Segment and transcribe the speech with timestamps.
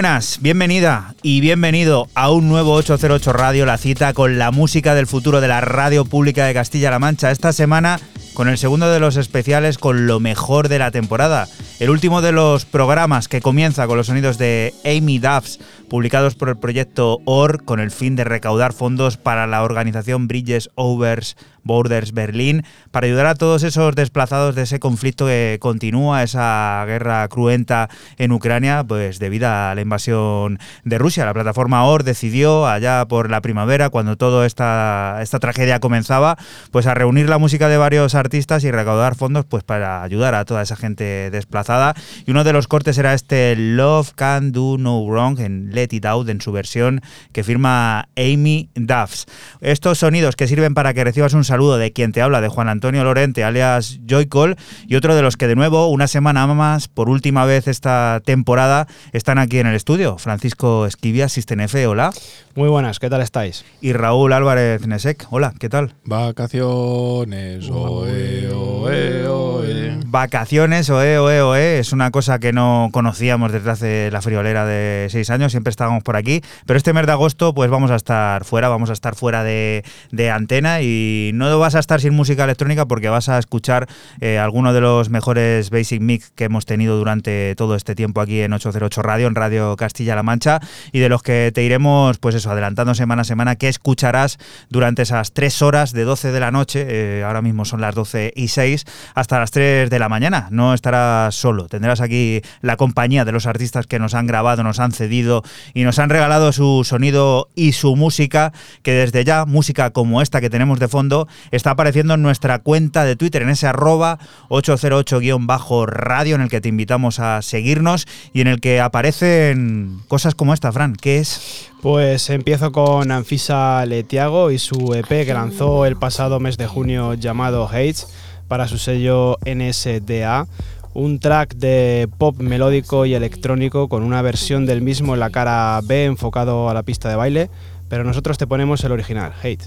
[0.00, 5.06] Buenas, bienvenida y bienvenido a un nuevo 808 Radio, la cita con la música del
[5.06, 7.30] futuro de la radio pública de Castilla-La Mancha.
[7.30, 8.00] Esta semana
[8.32, 11.48] con el segundo de los especiales con lo mejor de la temporada.
[11.80, 15.60] El último de los programas que comienza con los sonidos de Amy Duffs,
[15.90, 20.70] publicados por el proyecto OR con el fin de recaudar fondos para la organización Bridges
[20.76, 21.36] Overs
[21.70, 27.28] Borders Berlín, para ayudar a todos esos desplazados de ese conflicto que continúa, esa guerra
[27.28, 27.88] cruenta
[28.18, 31.24] en Ucrania, pues debido a la invasión de Rusia.
[31.24, 36.36] La plataforma OR decidió allá por la primavera, cuando toda esta, esta tragedia comenzaba,
[36.72, 40.44] pues a reunir la música de varios artistas y recaudar fondos pues para ayudar a
[40.44, 41.94] toda esa gente desplazada.
[42.26, 46.04] Y uno de los cortes era este Love Can Do No Wrong en Let It
[46.04, 47.00] Out en su versión
[47.30, 49.26] que firma Amy Duffs.
[49.60, 52.68] Estos sonidos que sirven para que recibas un saludo de quien te habla, de Juan
[52.68, 57.10] Antonio Lorente, alias Joycol, y otro de los que de nuevo, una semana más, por
[57.10, 60.16] última vez esta temporada, están aquí en el estudio.
[60.18, 62.10] Francisco Esquivia, Sistenefe, hola.
[62.56, 63.64] Muy buenas, ¿qué tal estáis?
[63.80, 65.94] Y Raúl Álvarez Nesek, hola, ¿qué tal?
[66.04, 70.00] Vacaciones, oe, oe, oe.
[70.06, 75.06] Vacaciones, oe, oe, oe, es una cosa que no conocíamos desde hace la friolera de
[75.10, 78.44] seis años, siempre estábamos por aquí, pero este mes de agosto pues vamos a estar
[78.44, 82.42] fuera, vamos a estar fuera de, de antena y no vas a estar sin música
[82.42, 83.86] electrónica porque vas a escuchar
[84.20, 88.40] eh, algunos de los mejores Basic Mix que hemos tenido durante todo este tiempo aquí
[88.40, 90.58] en 808 Radio, en Radio Castilla-La Mancha,
[90.90, 94.38] y de los que te iremos, pues eso, adelantando semana a semana, que escucharás
[94.68, 98.32] durante esas tres horas de 12 de la noche, eh, ahora mismo son las 12
[98.34, 98.84] y 6,
[99.14, 100.48] hasta las 3 de la mañana.
[100.50, 104.80] No estarás solo, tendrás aquí la compañía de los artistas que nos han grabado, nos
[104.80, 105.42] han cedido
[105.74, 108.52] y nos han regalado su sonido y su música,
[108.82, 113.04] que desde ya, música como esta que tenemos de fondo, está apareciendo en nuestra cuenta
[113.04, 118.46] de Twitter, en ese arroba 808-radio, en el que te invitamos a seguirnos y en
[118.46, 120.94] el que aparecen cosas como esta, Fran.
[120.94, 121.69] ¿Qué es?
[121.82, 127.14] Pues empiezo con Anfisa Letiago y su EP que lanzó el pasado mes de junio
[127.14, 128.08] llamado Hates
[128.48, 130.46] para su sello NSDA.
[130.92, 135.80] Un track de pop melódico y electrónico con una versión del mismo en la cara
[135.82, 137.48] B enfocado a la pista de baile,
[137.88, 139.64] pero nosotros te ponemos el original, Hate.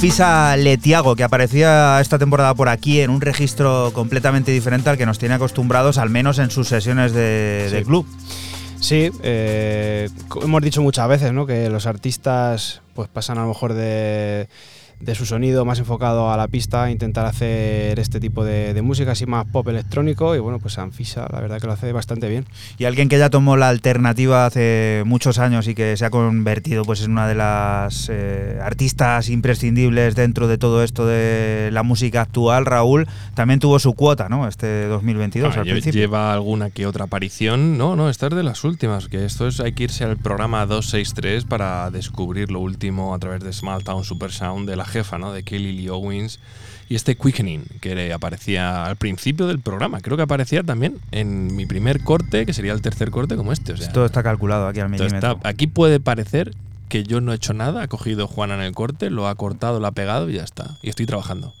[0.00, 5.04] Anfisa Letiago, que aparecía esta temporada por aquí en un registro completamente diferente al que
[5.04, 7.76] nos tiene acostumbrados, al menos en sus sesiones de, Sí.
[7.76, 8.06] de club.
[8.80, 10.08] Sí, eh,
[10.42, 11.44] hemos dicho muchas veces ¿no?
[11.44, 14.48] que los artistas pues pasan a lo mejor de,
[15.00, 19.12] de su sonido más enfocado a la pista, intentar hacer este tipo de, de música
[19.12, 22.46] así más pop electrónico y bueno, pues Anfisa la verdad que lo hace bastante bien.
[22.78, 26.84] Y alguien que ya tomó la alternativa hace muchos años y que se ha convertido
[26.84, 32.22] pues, en una de las eh, artistas imprescindibles dentro de todo esto de la música
[32.22, 34.46] actual, Raúl, también tuvo su cuota, ¿no?
[34.48, 36.00] Este 2022 Ah, al principio.
[36.00, 37.78] lleva alguna que otra aparición.
[37.78, 39.08] No, no, esta es de las últimas.
[39.08, 43.42] Que esto es, hay que irse al programa 263 para descubrir lo último a través
[43.42, 45.32] de Small Town Super Sound de la jefa, ¿no?
[45.32, 46.40] De Kelly Lee Owens.
[46.88, 50.00] Y este Quickening, que aparecía al principio del programa.
[50.00, 53.74] Creo que aparecía también en mi primer corte, que sería el tercer corte como este.
[53.74, 55.16] O sea, Todo está calculado aquí al milímetro.
[55.36, 56.52] está- aquí puede parecer
[56.88, 57.82] que yo no he hecho nada.
[57.82, 60.78] Ha cogido Juana en el corte, lo ha cortado, lo ha pegado y ya está.
[60.82, 61.54] Y estoy trabajando.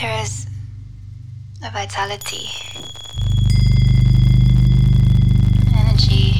[0.00, 0.46] There is
[1.64, 2.48] a vitality,
[5.76, 6.34] energy,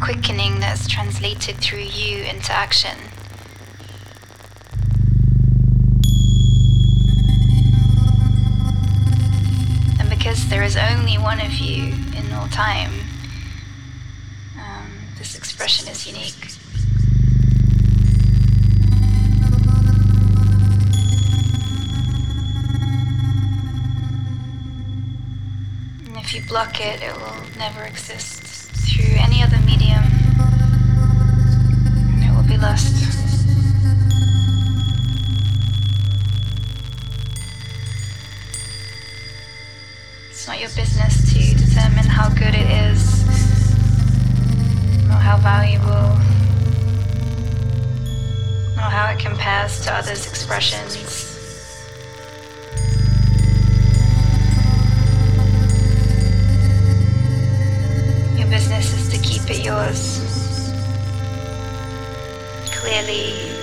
[0.00, 2.96] quickening that's translated through you into action.
[9.98, 12.92] And because there is only one of you in all time,
[14.56, 16.49] um, this expression is unique.
[26.22, 30.04] If you block it, it will never exist through any other medium.
[32.14, 32.94] And it will be lost.
[40.30, 43.24] It's not your business to determine how good it is
[45.08, 46.12] or how valuable
[48.76, 51.29] or how it compares to others' expressions.
[58.50, 60.18] Business is to keep it yours.
[62.72, 63.59] Clearly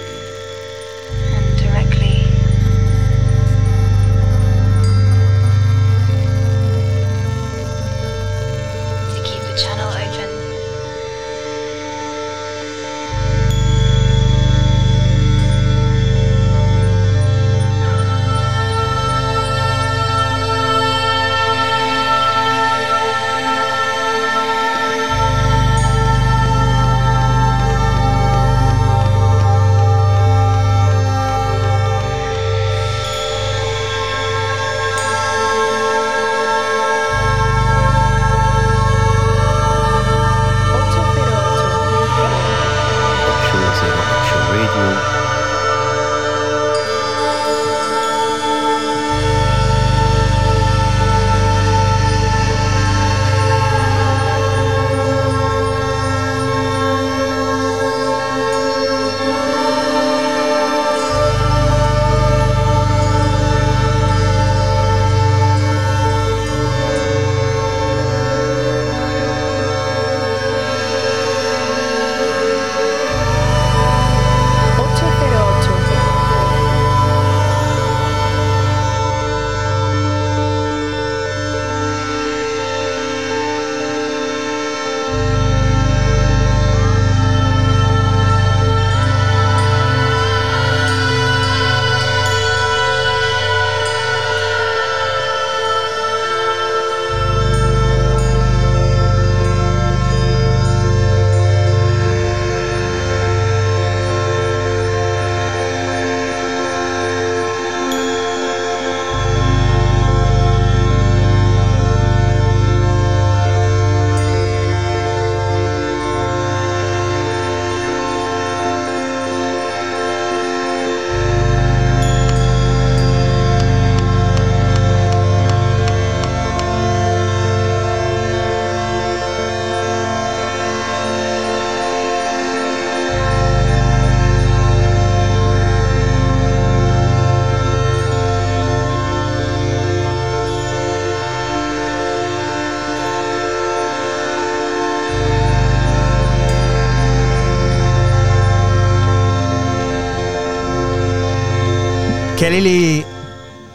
[152.49, 153.03] Lee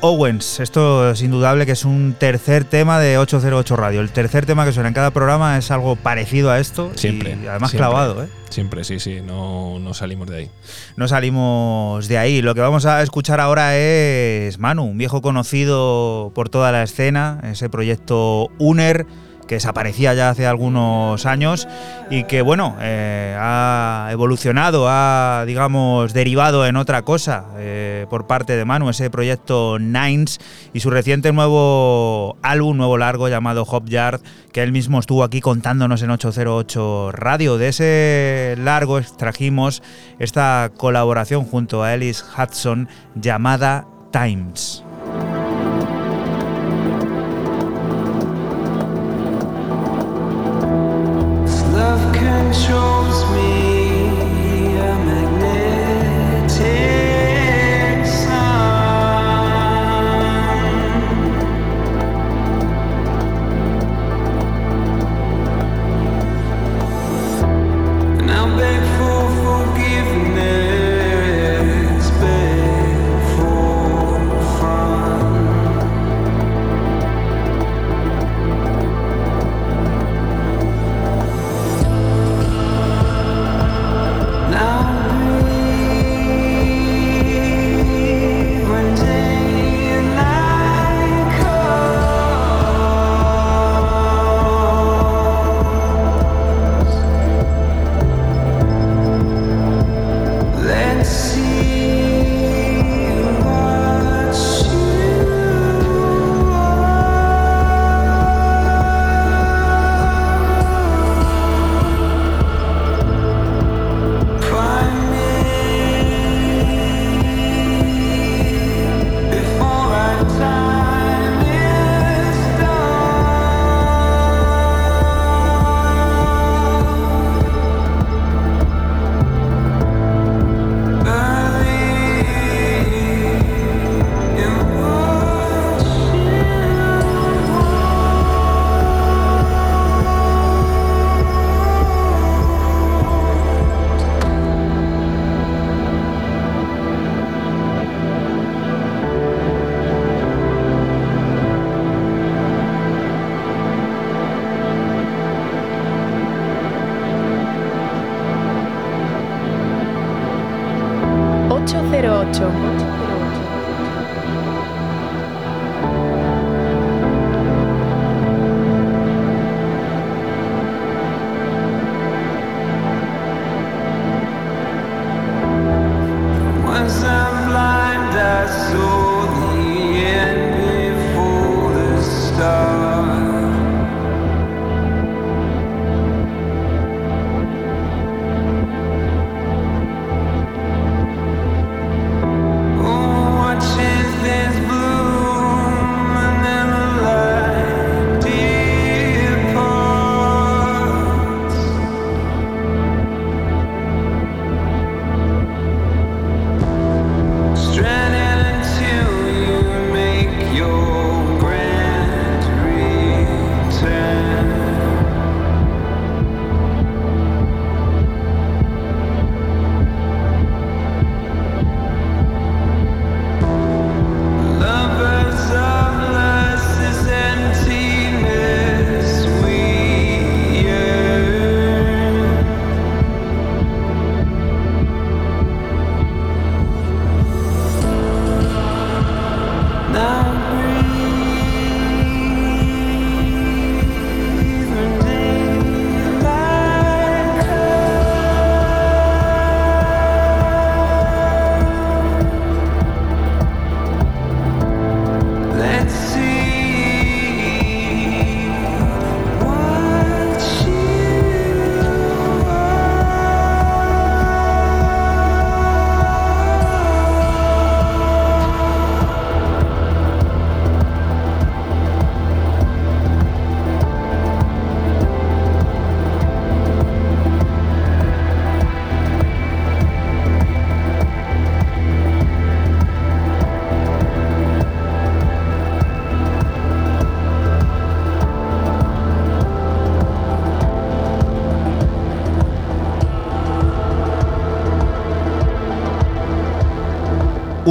[0.01, 0.59] Owens.
[0.59, 4.01] Esto es indudable que es un tercer tema de 808 Radio.
[4.01, 6.91] El tercer tema que suena en cada programa es algo parecido a esto.
[6.97, 7.37] Siempre.
[7.43, 7.79] Y además siempre.
[7.79, 8.29] clavado, ¿eh?
[8.49, 10.51] Siempre, sí, sí, no, no salimos de ahí.
[10.97, 12.41] No salimos de ahí.
[12.41, 17.41] Lo que vamos a escuchar ahora es Manu, un viejo conocido por toda la escena,
[17.45, 19.07] ese proyecto UNER
[19.53, 21.69] que desaparecía ya hace algunos años
[22.09, 28.57] y que bueno eh, ha evolucionado, ha digamos derivado en otra cosa eh, por parte
[28.57, 30.41] de Manu, ese proyecto Nines
[30.73, 35.43] y su reciente nuevo álbum, nuevo largo llamado Hop Yard, que él mismo estuvo aquí
[35.43, 37.59] contándonos en 808 Radio.
[37.59, 39.83] De ese largo extrajimos
[40.19, 44.83] esta colaboración junto a Ellis Hudson llamada Times.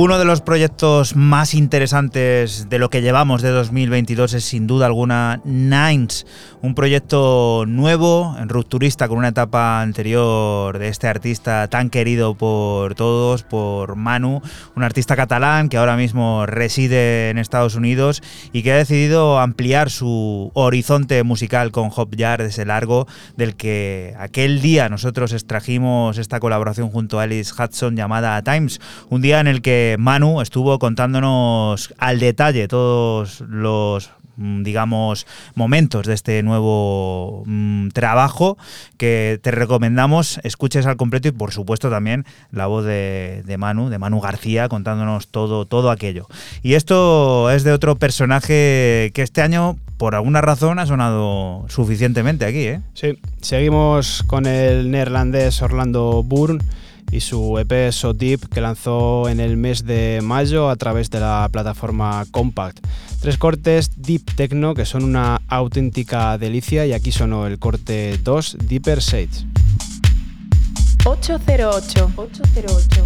[0.03, 4.87] Uno de los proyectos más interesantes de lo que llevamos de 2022 es sin duda
[4.87, 6.25] alguna Nines,
[6.61, 13.43] un proyecto nuevo, rupturista con una etapa anterior de este artista tan querido por todos,
[13.43, 14.41] por Manu,
[14.75, 18.21] un artista catalán que ahora mismo reside en Estados Unidos
[18.53, 24.13] y que ha decidido ampliar su horizonte musical con Hop Yard, ese largo del que
[24.19, 29.47] aquel día nosotros extrajimos esta colaboración junto a Alice Hudson llamada Times, un día en
[29.47, 37.89] el que Manu estuvo contándonos al detalle todos los digamos, momentos de este nuevo mm,
[37.89, 38.57] trabajo
[38.97, 43.89] que te recomendamos escuches al completo y por supuesto también la voz de, de Manu,
[43.89, 46.27] de Manu García, contándonos todo, todo aquello.
[46.63, 52.45] Y esto es de otro personaje que este año por alguna razón ha sonado suficientemente
[52.45, 52.81] aquí, ¿eh?
[52.95, 56.63] Sí, seguimos con el neerlandés Orlando Bourne
[57.11, 61.19] y su EP So Deep que lanzó en el mes de mayo a través de
[61.19, 62.79] la plataforma Compact.
[63.21, 68.57] Tres cortes Deep Techno que son una auténtica delicia y aquí sonó el corte 2
[68.67, 69.45] Deeper Sage.
[71.05, 72.13] 808.
[72.15, 73.05] 808.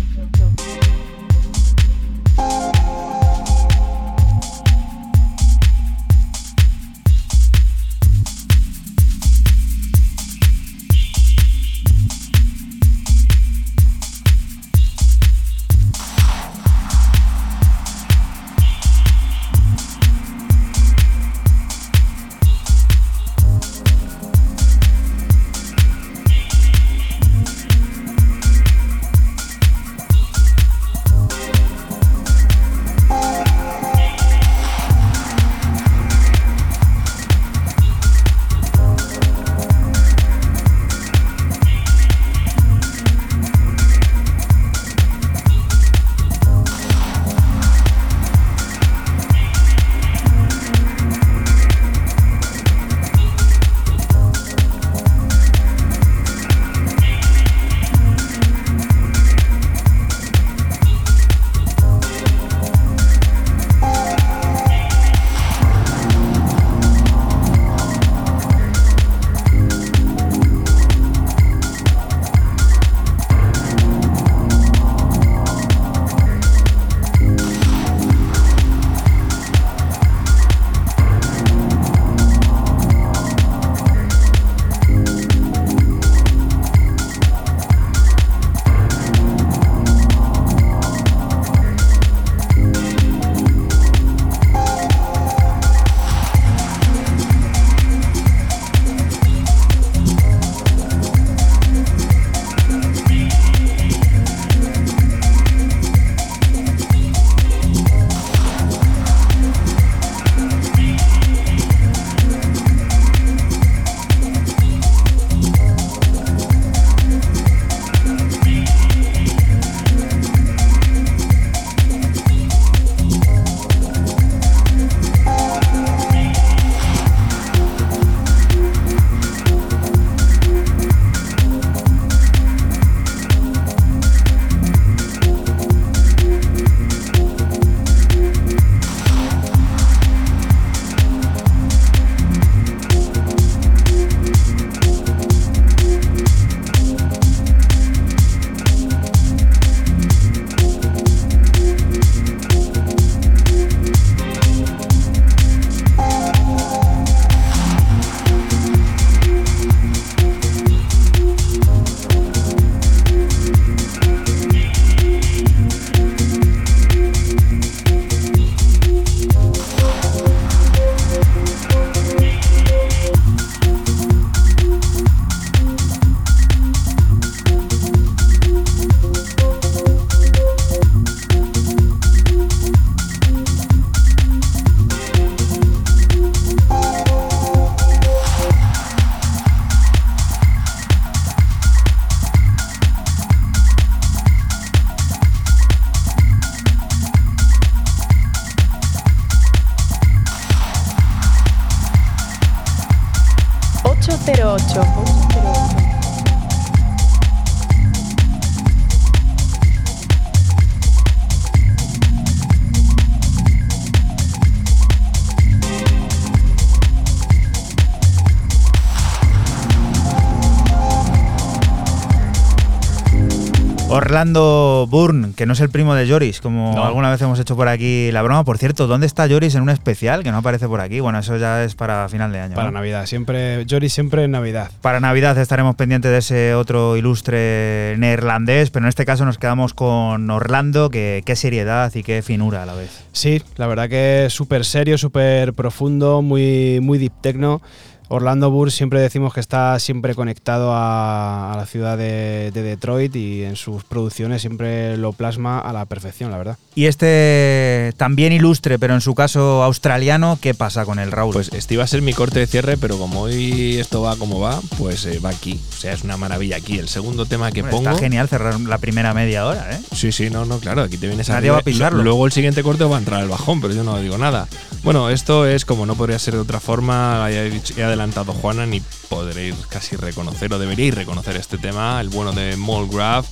[224.25, 226.83] Orlando Bourne, que no es el primo de Joris, como No.
[226.83, 228.43] alguna vez hemos hecho por aquí la broma.
[228.43, 230.99] Por cierto, ¿dónde está Joris en un especial que no aparece por aquí?
[230.99, 232.55] Bueno, eso ya es para final de año.
[232.55, 232.79] Para ¿no?
[232.79, 234.71] Navidad, siempre, Jory siempre en Navidad.
[234.81, 239.75] Para Navidad estaremos pendientes de ese otro ilustre neerlandés, pero en este caso nos quedamos
[239.75, 243.03] con Orlando, que qué seriedad y qué finura a la vez.
[243.11, 247.61] Sí, la verdad que es súper serio, súper profundo, muy, muy deep techno.
[248.07, 253.15] Orlando Burr siempre decimos que está siempre conectado a, a la ciudad de, de Detroit
[253.15, 256.57] y en sus producciones siempre lo plasma a la perfección, la verdad.
[256.75, 261.33] Y este también ilustre, pero en su caso australiano, ¿qué pasa con el Raúl?
[261.33, 264.39] Pues este iba a ser mi corte de cierre, pero como hoy esto va como
[264.39, 265.59] va, pues eh, va aquí.
[265.69, 266.77] O sea, es una maravilla aquí.
[266.77, 267.89] El segundo tema que pongo.
[267.89, 269.79] está genial cerrar la primera media hora, ¿eh?
[269.93, 271.99] Sí, sí, no, no, claro, aquí te vienes Nadie va a pisarlo.
[271.99, 274.47] Lu- Luego el siguiente corte va a entrar el bajón, pero yo no digo nada.
[274.85, 279.55] Bueno, esto es como no podría ser de otra forma, he, adelantado Juana, ni podréis
[279.67, 283.25] casi reconocer o deberíais reconocer este tema, el bueno de Molgraph,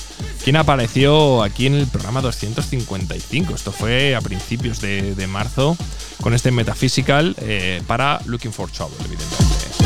[0.44, 3.54] quien apareció aquí en el programa 255.
[3.54, 5.78] Esto fue a principios de, de marzo
[6.22, 9.83] con este Metaphysical eh, para Looking for Trouble, evidentemente.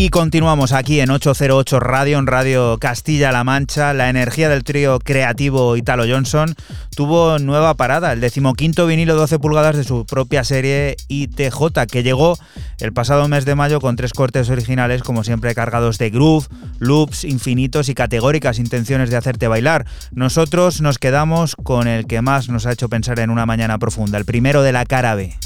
[0.00, 3.92] Y continuamos aquí en 808 Radio, en Radio Castilla-La Mancha.
[3.92, 6.54] La energía del trío creativo Italo Johnson
[6.94, 12.38] tuvo nueva parada, el decimoquinto vinilo 12 pulgadas de su propia serie ITJ, que llegó
[12.78, 16.46] el pasado mes de mayo con tres cortes originales, como siempre cargados de groove,
[16.78, 19.84] loops infinitos y categóricas intenciones de hacerte bailar.
[20.12, 24.16] Nosotros nos quedamos con el que más nos ha hecho pensar en una mañana profunda,
[24.16, 25.36] el primero de la cara B.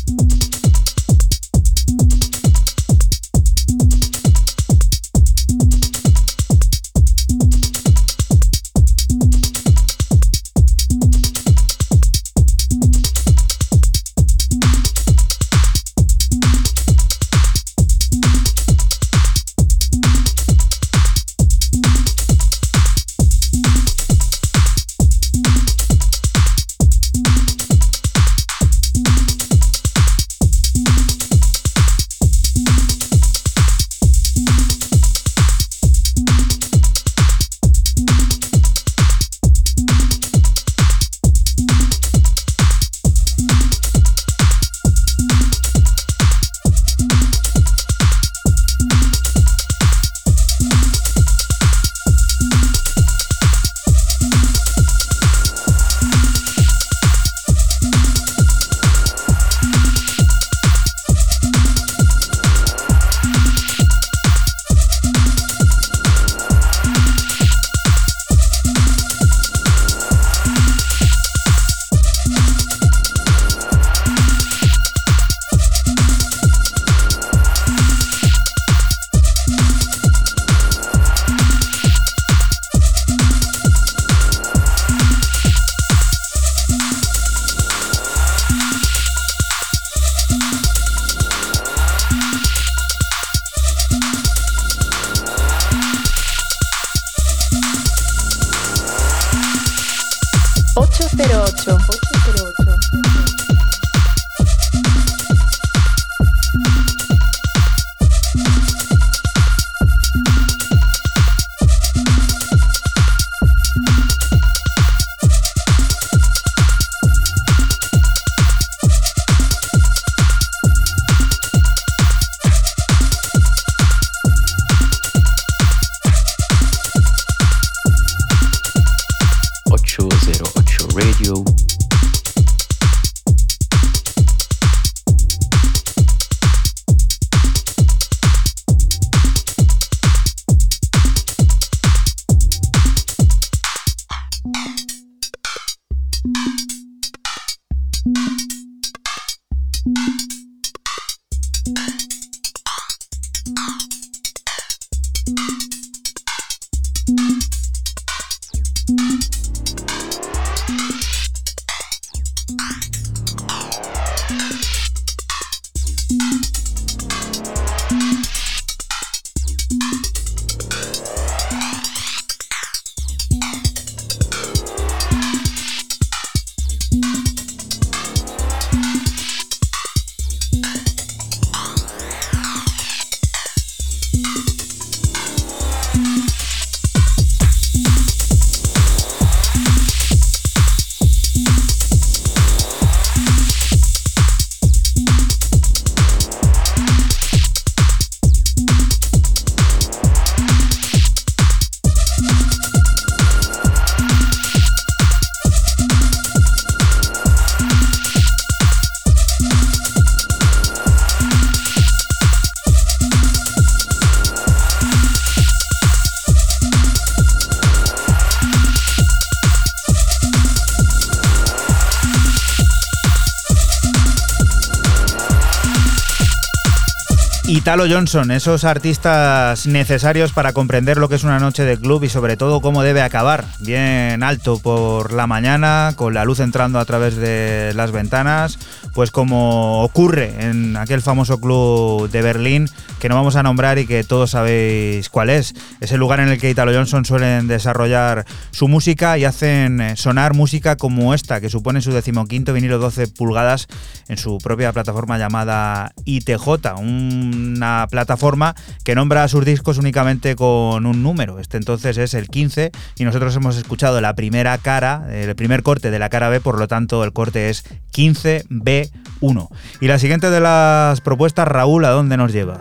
[227.73, 232.11] Italo Johnson, esos artistas necesarios para comprender lo que es una noche de club y
[232.11, 233.47] sobre todo cómo debe acabar.
[233.61, 238.59] Bien alto por la mañana, con la luz entrando a través de las ventanas,
[238.93, 242.69] pues como ocurre en aquel famoso club de Berlín
[243.03, 245.55] que no vamos a nombrar y que todos sabéis cuál es.
[245.81, 249.97] Es el lugar en el que Italo Johnson suelen desarrollar su música y hacen eh,
[249.97, 253.67] sonar música como esta, que supone su decimoquinto vinilo 12 pulgadas
[254.07, 261.03] en su propia plataforma llamada ITJ, una plataforma que nombra sus discos únicamente con un
[261.03, 261.41] número.
[261.41, 265.91] Este entonces es el 15 y nosotros hemos escuchado la primera cara, el primer corte
[265.91, 267.65] de la cara B, por lo tanto el corte es
[267.97, 269.49] 15B1.
[269.81, 272.61] Y la siguiente de las propuestas, Raúl, ¿a dónde nos lleva?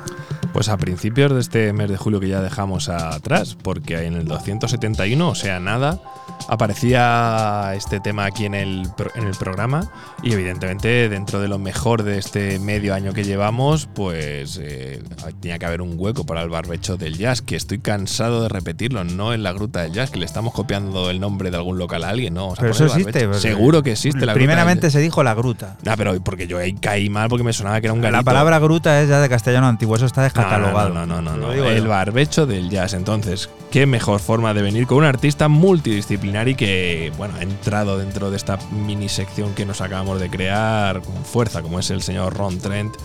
[0.54, 4.26] Pues a principios de este mes de julio que ya dejamos atrás, porque en el
[4.26, 6.02] 271, o sea, nada,
[6.48, 9.90] aparecía este tema aquí en el, en el programa
[10.24, 15.02] y evidentemente dentro de lo mejor de este medio año que llevamos, pues eh,
[15.40, 19.04] tenía que haber un hueco para el barbecho del jazz, que estoy cansado de repetirlo,
[19.04, 22.04] no en la gruta del jazz, que le estamos copiando el nombre de algún local
[22.04, 22.54] a alguien, ¿no?
[22.58, 23.34] Pero eso existe.
[23.36, 25.78] Seguro que existe la Primeramente se dijo la gruta.
[25.86, 28.18] Ah, pero porque yo ahí caí mal porque me sonaba que era un garito.
[28.18, 30.90] La palabra gruta es ya de castellano antiguo, eso está descatalogado.
[30.90, 31.54] No, no, no, no, no.
[31.54, 32.94] digo El barbecho del jazz.
[32.94, 37.98] Entonces, qué mejor forma de venir con un artista multidisciplinar y que, bueno, ha entrado
[37.98, 42.02] dentro de esta mini sección que nos acabamos de crear con fuerza, como es el
[42.02, 42.96] señor Ron Trent,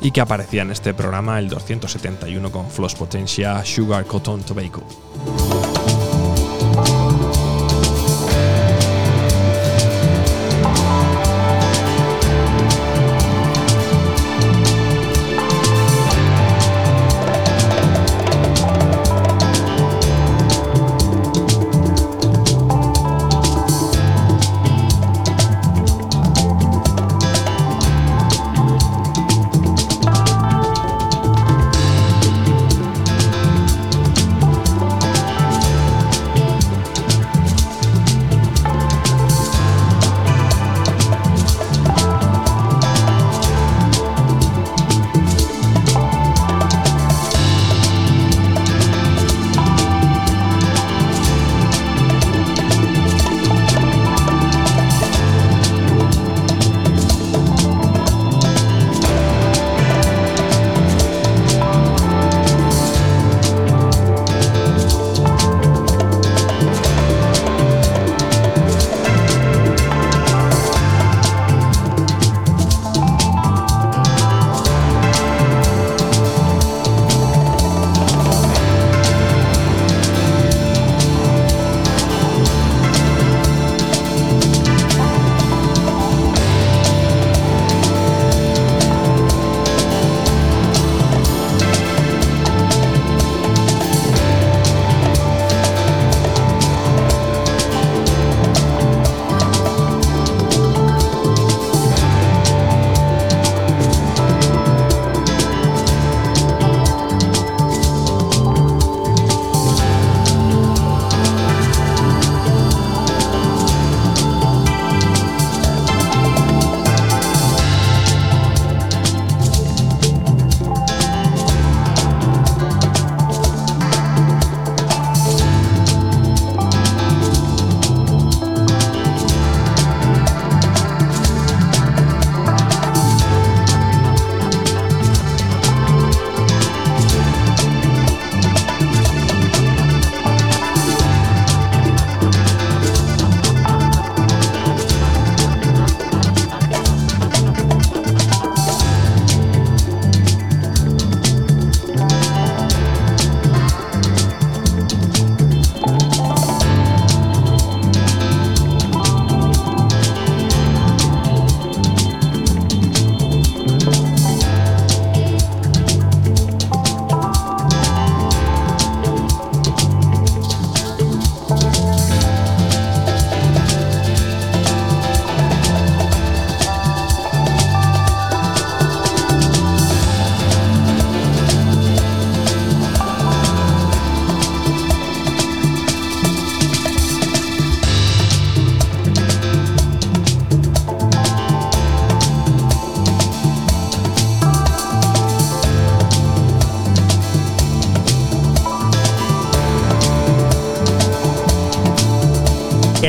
[0.00, 4.84] y que aparecía en este programa el 271 con Floss Potencia Sugar Cotton Tobacco.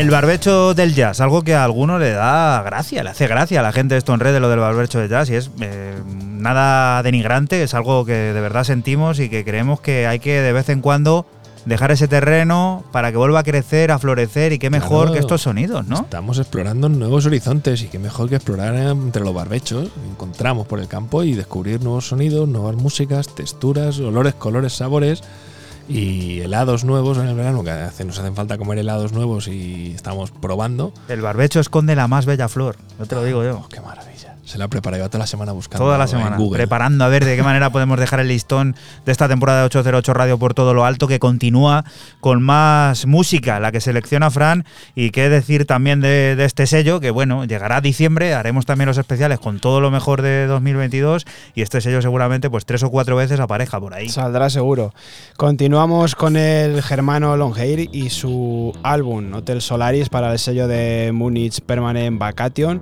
[0.07, 3.63] El barbecho del jazz, algo que a alguno le da gracia, le hace gracia a
[3.63, 7.03] la gente esto en red de lo del barbecho del jazz y es eh, nada
[7.03, 10.69] denigrante, es algo que de verdad sentimos y que creemos que hay que de vez
[10.69, 11.25] en cuando
[11.65, 15.13] dejar ese terreno para que vuelva a crecer, a florecer y qué mejor Claro.
[15.15, 15.97] que estos sonidos, ¿no?
[15.97, 19.89] Estamos explorando nuevos horizontes y qué mejor que explorar entre los barbechos.
[20.09, 25.21] Encontramos por el campo y descubrir nuevos sonidos, nuevas músicas, texturas, olores, colores, sabores
[25.89, 29.93] y helados nuevos en el verano, que hace- nos hacen falta comer helados nuevos y
[29.95, 30.91] estamos probando.
[31.07, 33.67] El barbecho esconde la más bella flor, yo te lo digo yo.
[34.57, 35.85] Se la ha preparado toda la semana buscando.
[35.85, 36.57] Toda la en semana, Google.
[36.57, 40.15] preparando a ver de qué manera podemos dejar el listón de esta temporada de 808
[40.15, 41.85] Radio por todo lo alto, que continúa
[42.21, 46.99] con más música, la que selecciona Fran, y qué decir también de, de este sello,
[46.99, 51.27] que bueno, llegará a diciembre, haremos también los especiales con todo lo mejor de 2022,
[51.53, 54.09] y este sello seguramente pues tres o cuatro veces apareja por ahí.
[54.09, 54.91] Saldrá seguro.
[55.35, 61.61] Continuamos con el germano Longhair y su álbum Hotel Solaris para el sello de Munich
[61.61, 62.81] Permanent Vacation,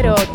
[0.06, 0.33] Ocho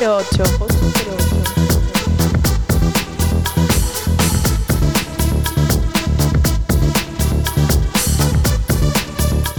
[0.00, 0.82] 808.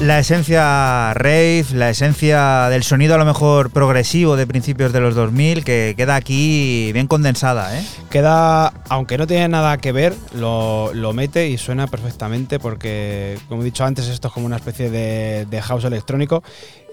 [0.03, 5.15] la esencia rave, la esencia del sonido a lo mejor progresivo de principios de los
[5.15, 7.79] 2000 que queda aquí bien condensada.
[7.79, 7.86] ¿eh?
[8.09, 13.61] Queda, aunque no tiene nada que ver, lo, lo, mete y suena perfectamente porque, como
[13.61, 16.43] he dicho antes, esto es como una especie de, de house electrónico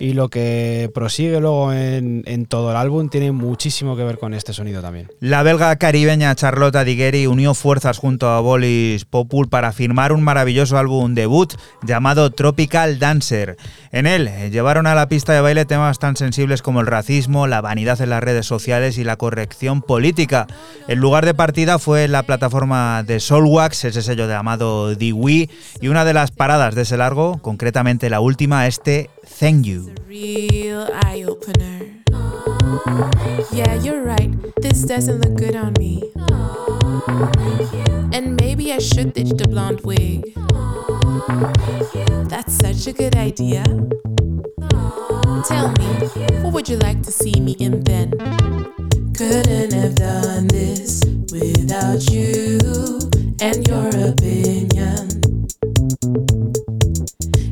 [0.01, 4.55] y lo que prosigue luego en, todo el álbum tiene muchísimo que ver con este
[4.55, 5.09] sonido también.
[5.21, 10.79] La belga caribeña Charlotte Digueri unió fuerzas junto a Bolis Popul para firmar un maravilloso
[10.79, 13.57] álbum debut llamado Tropical Dancer.
[13.93, 17.49] En él eh, llevaron a la pista de baile temas tan sensibles como el racismo,
[17.49, 20.47] la vanidad en las redes sociales y la corrección política.
[20.87, 26.05] El lugar de partida fue la plataforma de Soulwax, ese sello llamado Dewey, y una
[26.05, 29.11] de las paradas de ese largo, concretamente la última, este
[29.41, 29.93] Thank You.
[42.29, 43.63] That's such a good idea.
[45.47, 45.87] Tell me,
[46.43, 48.11] what would you like to see me in then?
[49.15, 52.59] Couldn't have done this without you
[53.41, 55.09] and your opinion.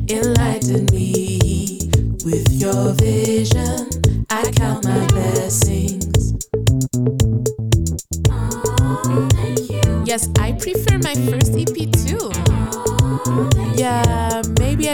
[0.09, 1.91] Enlighten me
[2.25, 3.87] with your vision.
[4.29, 5.98] I count my blessings.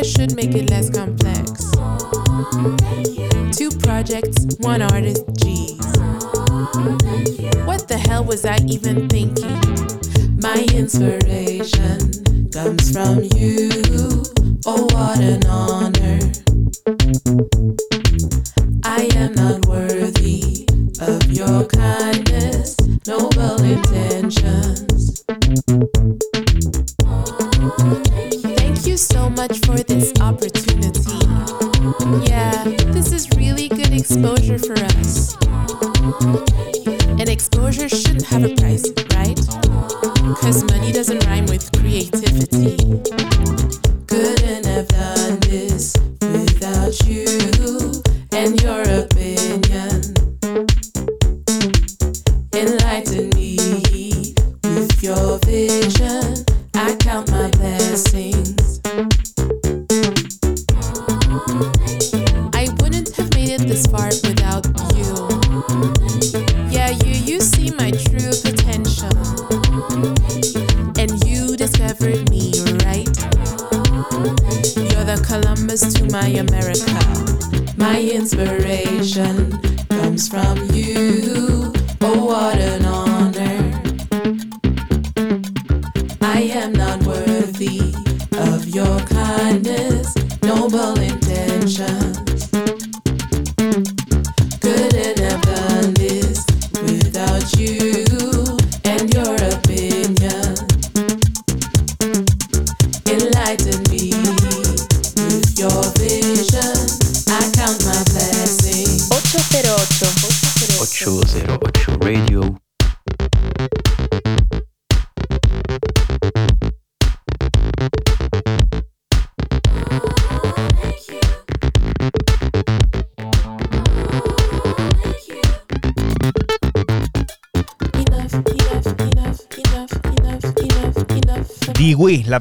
[0.06, 1.72] Should make it less complex.
[3.58, 5.80] Two projects, one artist, geez.
[7.66, 9.60] What the hell was I even thinking?
[10.42, 13.72] My inspiration comes from you.
[14.68, 16.20] Oh, what an honor.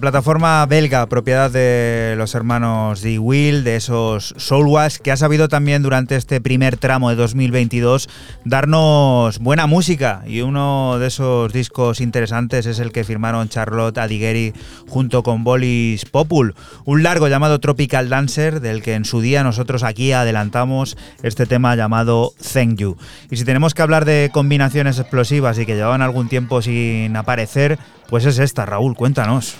[0.05, 3.19] Plataforma belga, propiedad de los hermanos D.
[3.19, 8.11] Will, de esos Soulwash, que ha sabido también durante este primer tramo de 2022
[8.45, 10.23] darnos buena música.
[10.27, 14.53] Y uno de esos discos interesantes es el que firmaron Charlotte Adigeri
[14.91, 19.85] junto con Bolis Popul, un largo llamado Tropical Dancer, del que en su día nosotros
[19.85, 22.99] aquí adelantamos este tema llamado Thank You.
[23.31, 27.79] Y si tenemos que hablar de combinaciones explosivas y que llevaban algún tiempo sin aparecer,
[28.11, 29.57] pues es esta, Raúl, cuéntanos.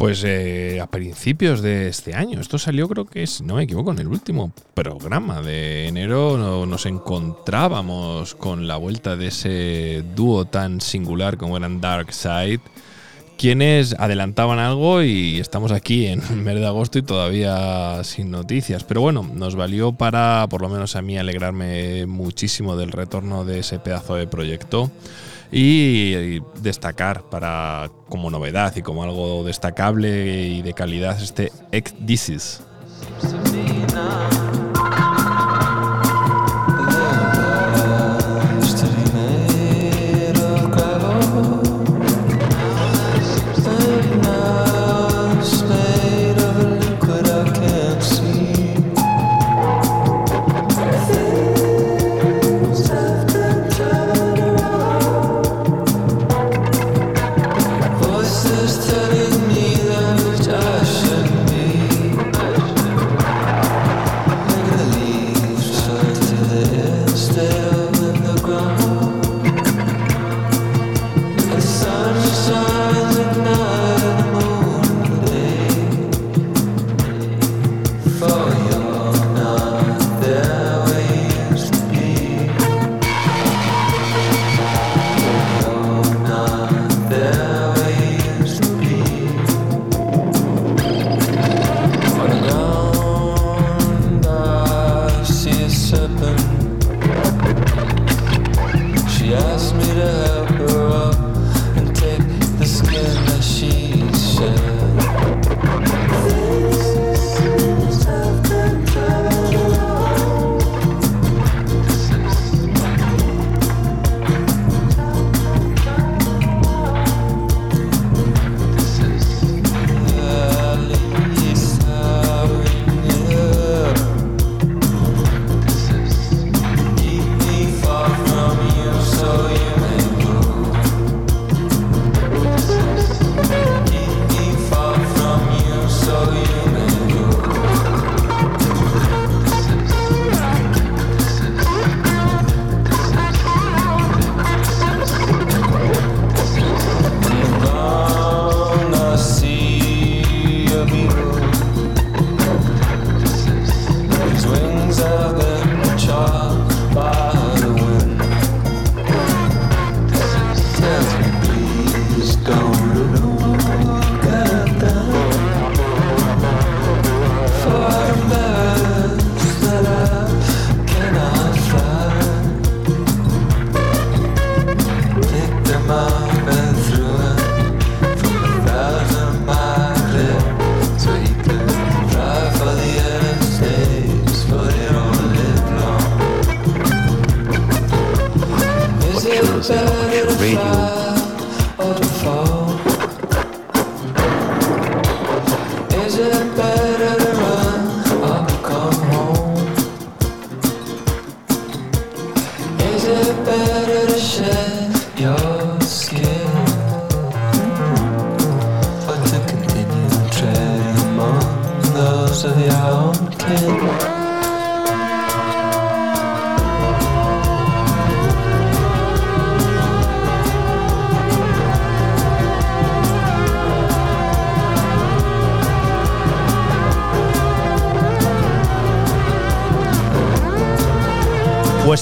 [0.00, 2.40] Pues eh, a principios de este año.
[2.40, 6.38] Esto salió, creo que es, no me equivoco, en el último programa de enero.
[6.38, 12.60] no- Nos encontrábamos con la vuelta de ese dúo tan singular como eran Dark Side,
[13.36, 18.84] quienes adelantaban algo y estamos aquí en el mes de agosto y todavía sin noticias.
[18.84, 23.58] Pero bueno, nos valió para, por lo menos a mí, alegrarme muchísimo del retorno de
[23.58, 24.90] ese pedazo de proyecto
[25.52, 32.62] y destacar para como novedad y como algo destacable y de calidad este Ex Disease.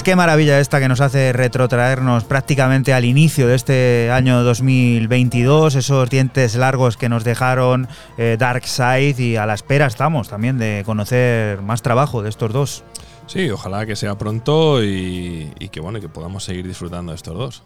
[0.09, 6.09] Qué maravilla esta que nos hace retrotraernos prácticamente al inicio de este año 2022, esos
[6.09, 7.87] dientes largos que nos dejaron
[8.17, 12.51] eh, Dark Side y a la espera estamos también de conocer más trabajo de estos
[12.51, 12.83] dos.
[13.27, 17.37] Sí, ojalá que sea pronto y, y que bueno, que podamos seguir disfrutando de estos
[17.37, 17.63] dos.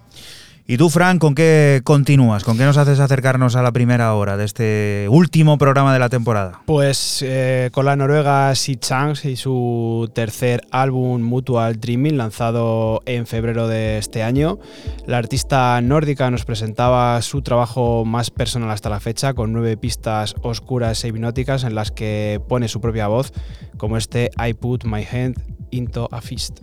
[0.66, 2.46] ¿Y tú, Frank, con qué continúas?
[2.46, 6.08] ¿Con qué nos haces acercarnos a la primera hora de este último programa de la
[6.08, 6.62] temporada?
[6.66, 13.28] Pues eh, con la noruega Si Changs y su tercer álbum Mutual Dreaming, lanzado en
[13.28, 14.58] febrero de este año.
[15.06, 20.34] La artista nórdica nos presentaba su trabajo más personal hasta la fecha, con nueve pistas
[20.44, 23.34] oscuras e hipnóticas en las que pone su propia voz,
[23.76, 26.62] como este I Put My Hand into a Fist.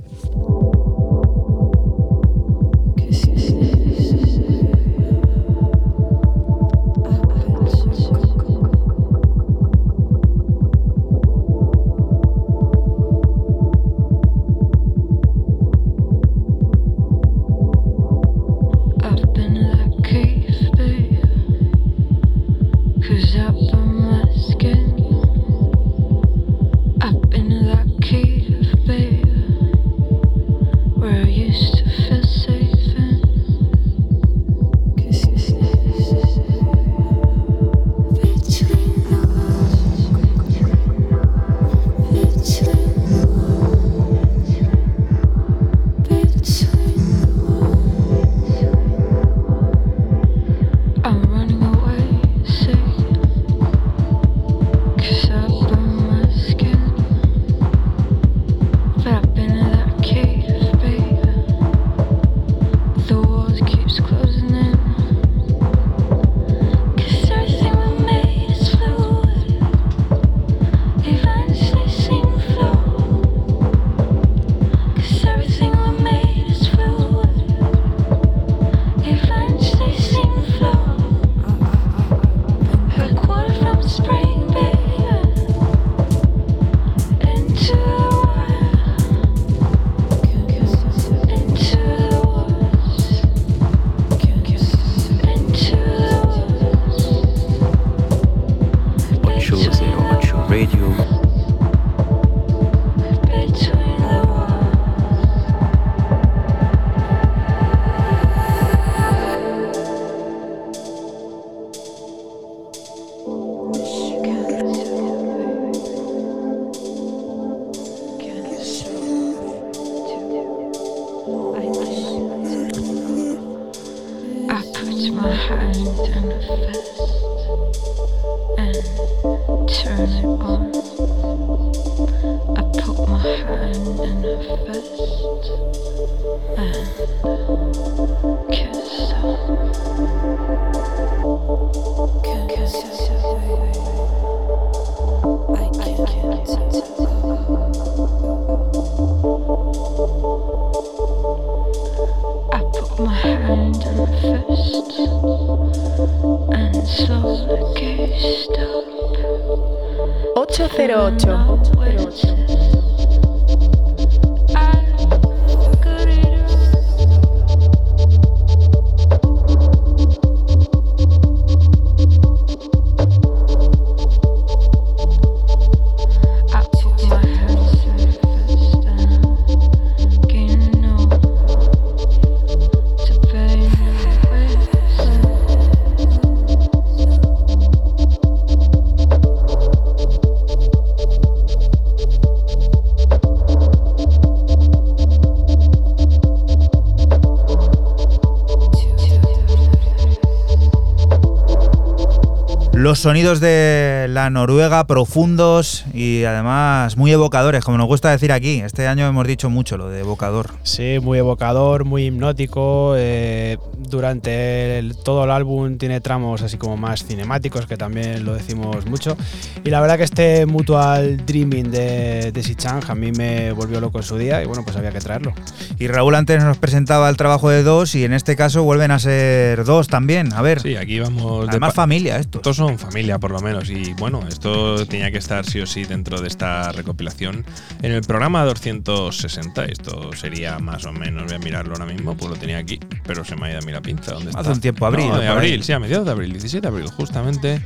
[203.01, 208.61] Sonidos de la Noruega profundos y además muy evocadores, como nos gusta decir aquí.
[208.61, 210.51] Este año hemos dicho mucho lo de evocador.
[210.64, 212.92] Sí, muy evocador, muy hipnótico.
[212.98, 218.84] eh, durante todo el álbum tiene tramos así como más cinemáticos, que también lo decimos
[218.84, 219.16] mucho.
[219.62, 223.98] Y la verdad que este Mutual Dreaming de, de Sichang a mí me volvió loco
[223.98, 225.34] en su día y bueno, pues había que traerlo.
[225.78, 228.98] Y Raúl antes nos presentaba el trabajo de dos y en este caso vuelven a
[228.98, 230.32] ser dos también.
[230.32, 231.44] A ver, Sí, aquí vamos.
[231.44, 232.38] de además pa- familia esto.
[232.38, 233.68] Estos son familia, por lo menos.
[233.68, 237.44] Y bueno, esto tenía que estar sí o sí dentro de esta recopilación.
[237.82, 242.30] En el programa 260, esto sería más o menos, voy a mirarlo ahora mismo, pues
[242.30, 244.12] lo tenía aquí, pero se me ha ido a mí la pinza.
[244.12, 244.52] ¿Dónde Hace está?
[244.52, 245.48] un tiempo, abril, No, de por ahí.
[245.50, 247.61] abril, sí, a mediados de abril, 17 de abril, justamente.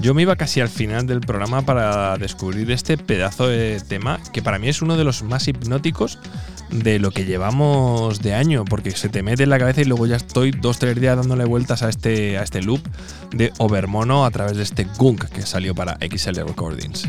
[0.00, 4.42] Yo me iba casi al final del programa para descubrir este pedazo de tema que
[4.42, 6.18] para mí es uno de los más hipnóticos
[6.72, 10.06] de lo que llevamos de año, porque se te mete en la cabeza y luego
[10.06, 12.80] ya estoy dos, tres días dándole vueltas a este, a este loop
[13.30, 17.08] de Overmono a través de este Gunk que salió para XL Recordings.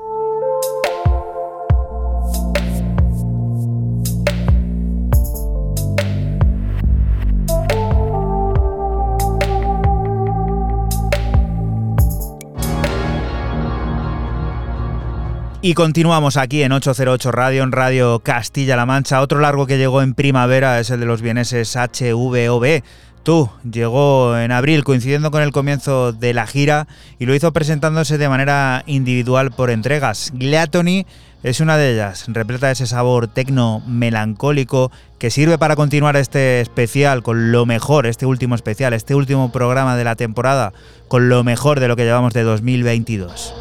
[15.63, 19.21] Y continuamos aquí en 808 Radio, en Radio Castilla-La Mancha.
[19.21, 22.81] Otro largo que llegó en primavera es el de los vieneses HVOB.
[23.21, 26.87] Tú, llegó en abril coincidiendo con el comienzo de la gira
[27.19, 30.31] y lo hizo presentándose de manera individual por entregas.
[30.33, 31.05] Gleatony
[31.43, 36.61] es una de ellas, repleta de ese sabor tecno melancólico que sirve para continuar este
[36.61, 40.73] especial con lo mejor, este último especial, este último programa de la temporada,
[41.07, 43.53] con lo mejor de lo que llevamos de 2022.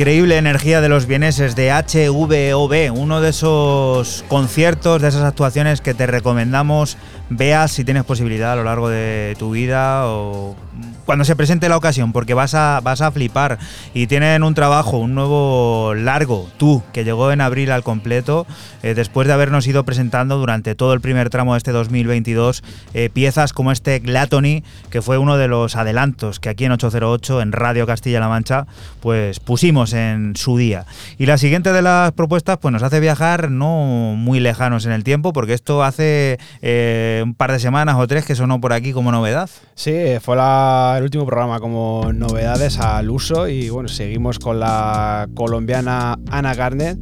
[0.00, 5.92] Increíble energía de los vieneses de HVOB, uno de esos conciertos, de esas actuaciones que
[5.92, 6.96] te recomendamos
[7.30, 10.56] veas si tienes posibilidad a lo largo de tu vida o
[11.04, 13.58] cuando se presente la ocasión, porque vas a, vas a flipar.
[13.94, 18.46] Y tienen un trabajo, un nuevo largo, tú, que llegó en abril al completo,
[18.82, 22.62] eh, después de habernos ido presentando durante todo el primer tramo de este 2022
[22.94, 27.42] eh, piezas como este Glatony, que fue uno de los adelantos que aquí en 808,
[27.42, 28.66] en Radio Castilla-La Mancha,
[29.00, 30.86] pues pusimos en su día.
[31.18, 35.04] Y la siguiente de las propuestas, pues nos hace viajar no muy lejanos en el
[35.04, 38.92] tiempo, porque esto hace eh, un par de semanas o tres que sonó por aquí
[38.92, 39.48] como novedad.
[39.74, 45.28] Sí, fue la- el último programa como novedades al uso y bueno, seguimos con la
[45.34, 46.98] colombiana Ana Garnet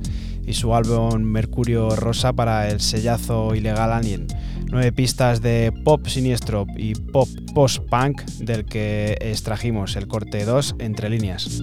[0.46, 4.26] y su álbum Mercurio Rosa para el sellazo ilegal Alien.
[4.70, 11.08] Nueve pistas de pop siniestro y pop post-punk del que extrajimos el corte 2 entre
[11.08, 11.62] líneas.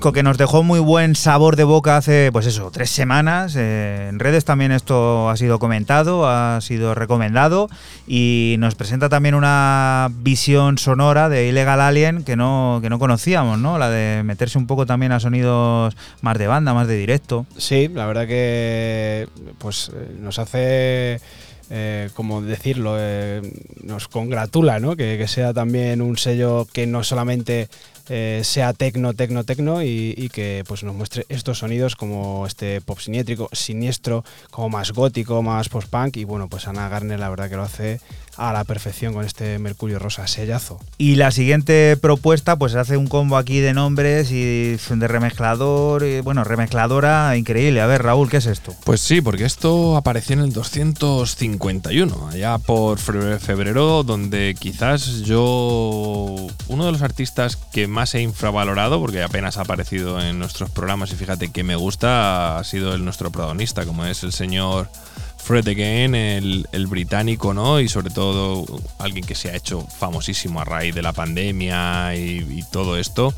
[0.00, 3.54] Que nos dejó muy buen sabor de boca hace, pues eso, tres semanas.
[3.54, 7.68] Eh, en redes también esto ha sido comentado, ha sido recomendado
[8.08, 13.58] y nos presenta también una visión sonora de Illegal Alien que no, que no conocíamos,
[13.58, 13.76] ¿no?
[13.76, 17.44] La de meterse un poco también a sonidos más de banda, más de directo.
[17.58, 21.20] Sí, la verdad que pues eh, nos hace,
[21.68, 22.96] eh, como decirlo,
[23.84, 24.96] nos congratula, ¿no?
[24.96, 27.68] Que sea también un sello que no solamente
[28.10, 32.80] eh, sea tecno, tecno, tecno y, y que pues nos muestre estos sonidos como este
[32.80, 37.48] pop siniétrico, siniestro, como más gótico, más post-punk y bueno, pues Ana Garner la verdad
[37.48, 38.00] que lo hace
[38.36, 40.78] a la perfección con este Mercurio Rosa, sellazo.
[40.98, 46.20] Y la siguiente propuesta, pues hace un combo aquí de nombres y de remezclador, y,
[46.20, 47.80] bueno, remezcladora increíble.
[47.80, 48.74] A ver, Raúl, ¿qué es esto?
[48.84, 56.36] Pues sí, porque esto apareció en el 251, allá por fe- febrero, donde quizás yo,
[56.68, 61.12] uno de los artistas que más he infravalorado, porque apenas ha aparecido en nuestros programas
[61.12, 64.88] y fíjate que me gusta, ha sido el nuestro protagonista, como es el señor
[65.42, 67.80] Fred Again, el, británico, ¿no?
[67.80, 68.64] Y sobre todo
[68.98, 73.34] alguien que se ha hecho famosísimo a raíz de la pandemia y, todo esto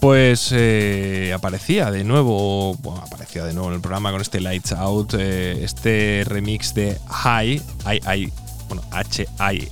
[0.00, 4.72] pues eh, aparecía de nuevo, bueno, aparecía de nuevo en el programa con este Lights
[4.72, 8.30] Out, eh, este remix de High, I,
[8.68, 9.66] bueno, H-I-A-A-I,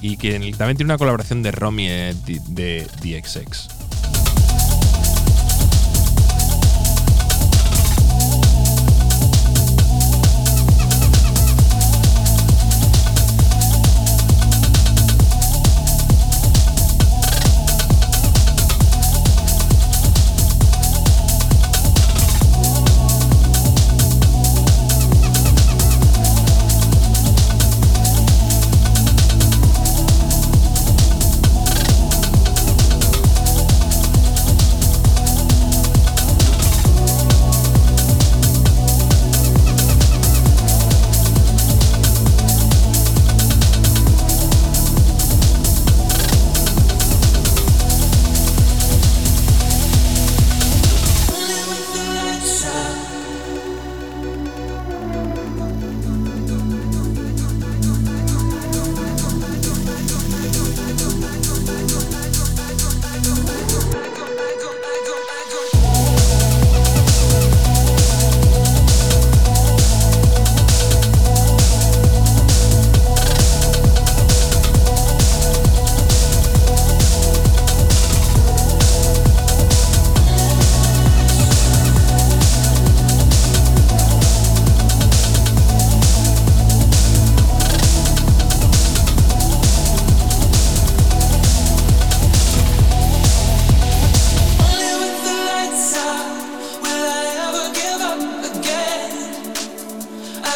[0.00, 3.68] y que también tiene una colaboración de Romy eh, de, de DXX.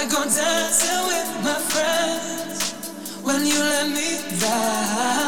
[0.08, 2.72] Go dancing with my friends
[3.22, 5.27] when you let me down.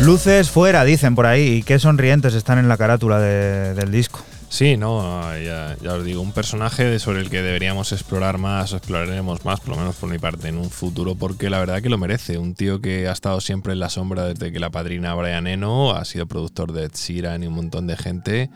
[0.00, 4.20] Luces fuera, dicen por ahí, y qué sonrientes están en la carátula de- del disco.
[4.48, 8.76] Sí, no, ya, ya os digo, un personaje sobre el que deberíamos explorar más, o
[8.76, 11.88] exploraremos más, por lo menos por mi parte, en un futuro, porque la verdad que
[11.88, 12.38] lo merece.
[12.38, 15.92] Un tío que ha estado siempre en la sombra desde que la padrina Brian Eno
[15.92, 18.50] ha sido productor de Ed Sheeran y un montón de gente.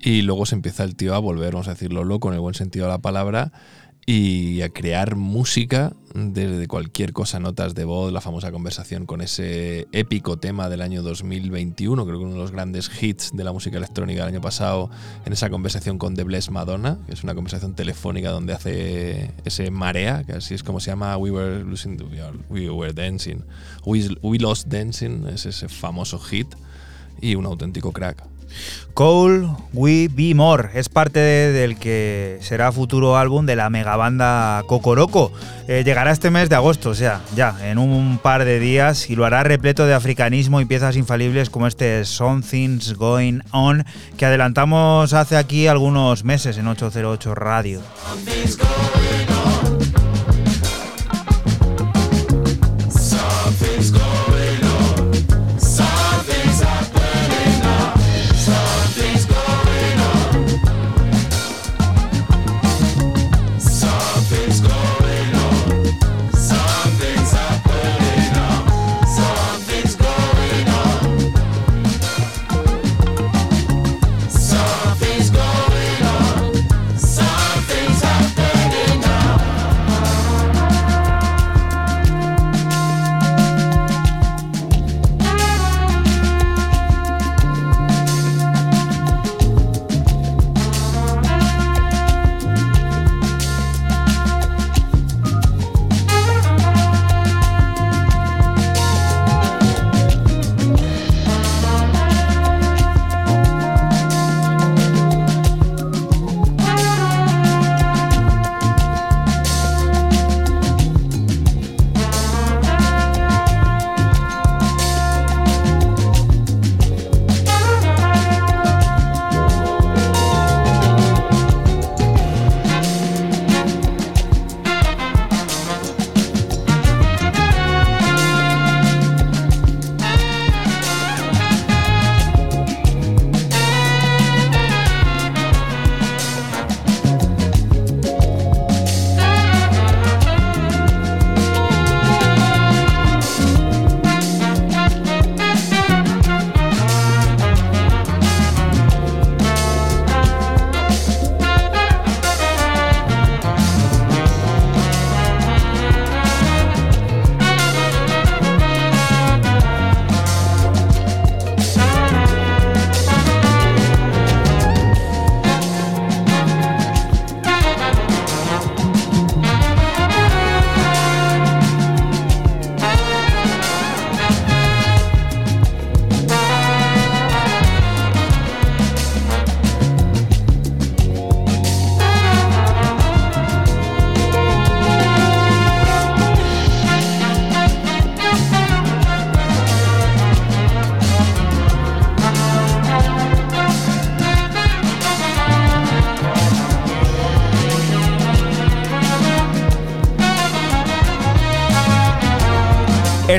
[0.00, 2.54] Y luego se empieza el tío a volver, vamos a decirlo, loco en el buen
[2.54, 3.50] sentido de la palabra
[4.10, 9.86] y a crear música desde cualquier cosa, notas de voz, la famosa conversación con ese
[9.92, 13.76] épico tema del año 2021, creo que uno de los grandes hits de la música
[13.76, 14.88] electrónica del año pasado,
[15.26, 19.70] en esa conversación con The Blessed Madonna, que es una conversación telefónica donde hace ese
[19.70, 21.98] marea, que así es como se llama We Were Losing,
[22.48, 23.44] We Were Dancing,
[23.84, 26.46] We, We Lost Dancing, es ese famoso hit
[27.20, 28.37] y un auténtico crack.
[28.94, 34.62] Cole We Be More es parte de- del que será futuro álbum de la megabanda
[34.66, 35.32] Cocoroco.
[35.68, 39.14] Eh, llegará este mes de agosto, o sea, ya, en un par de días, y
[39.16, 43.84] lo hará repleto de africanismo y piezas infalibles como este Something's Going On,
[44.16, 47.80] que adelantamos hace aquí algunos meses en 808 Radio.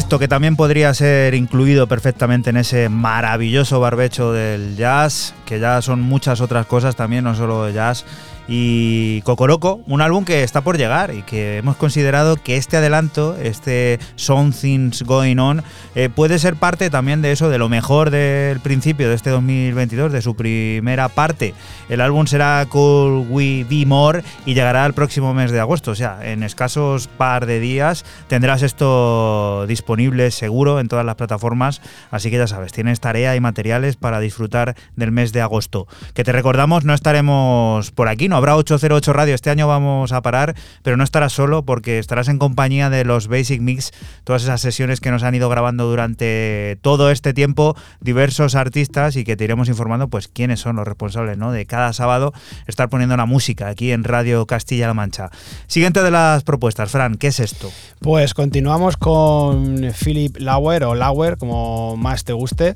[0.10, 5.84] Esto que también podría ser incluido perfectamente en ese maravilloso barbecho del jazz, que ya
[5.84, 8.06] son muchas otras cosas también, no solo jazz.
[8.48, 13.38] Y Cocoroco, un álbum que está por llegar y que hemos considerado que este adelanto,
[13.40, 15.62] este Something's Going On,
[15.94, 20.12] eh, puede ser parte también de eso, de lo mejor del principio de este 2022,
[20.12, 21.54] de su primera parte.
[21.90, 25.96] El álbum será Cool We Be More y llegará el próximo mes de agosto, o
[25.96, 32.30] sea, en escasos par de días tendrás esto disponible seguro en todas las plataformas, así
[32.30, 35.88] que ya sabes, tienes tarea y materiales para disfrutar del mes de agosto.
[36.14, 40.22] Que te recordamos, no estaremos por aquí, no habrá 808 Radio, este año vamos a
[40.22, 40.54] parar,
[40.84, 43.94] pero no estarás solo porque estarás en compañía de los Basic Mix,
[44.24, 49.24] todas esas sesiones que nos han ido grabando durante todo este tiempo diversos artistas y
[49.24, 51.52] que te iremos informando pues quiénes son los responsables, ¿no?
[51.52, 52.34] De cada sábado
[52.68, 55.30] estar poniendo la música aquí en Radio Castilla-La Mancha.
[55.68, 57.72] Siguiente de las propuestas, Fran, ¿qué es esto?
[58.00, 62.76] Pues continuamos con Philip Lauer o Lauer, como más te guste,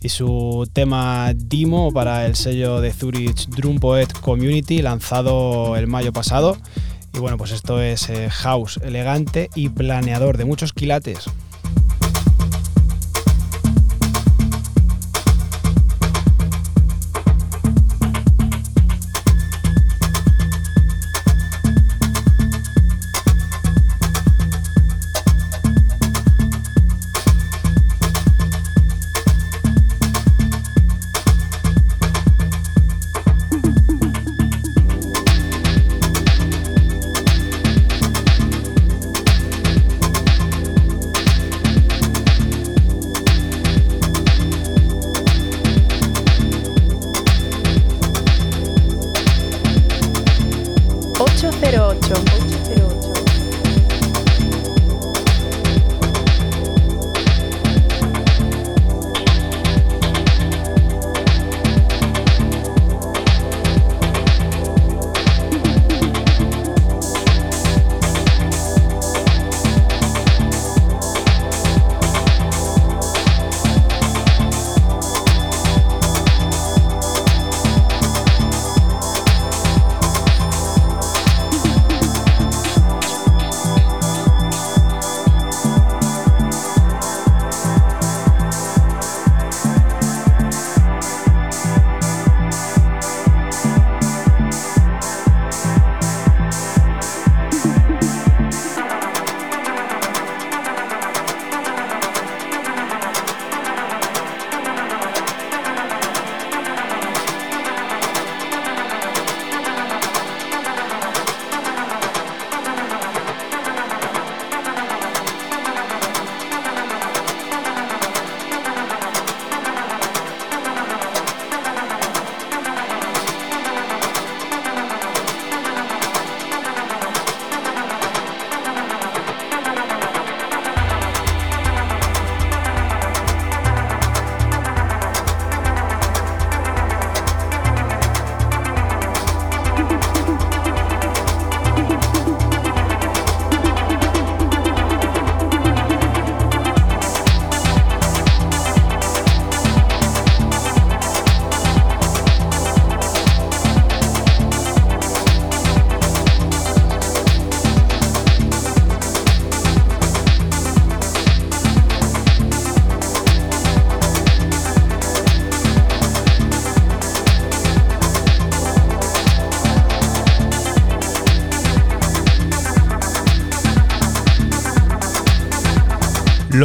[0.00, 6.12] y su tema Dimo para el sello de Zurich Drum Poet Community, lanzado el mayo
[6.12, 6.56] pasado.
[7.14, 11.30] Y bueno, pues esto es eh, house elegante y planeador de muchos quilates.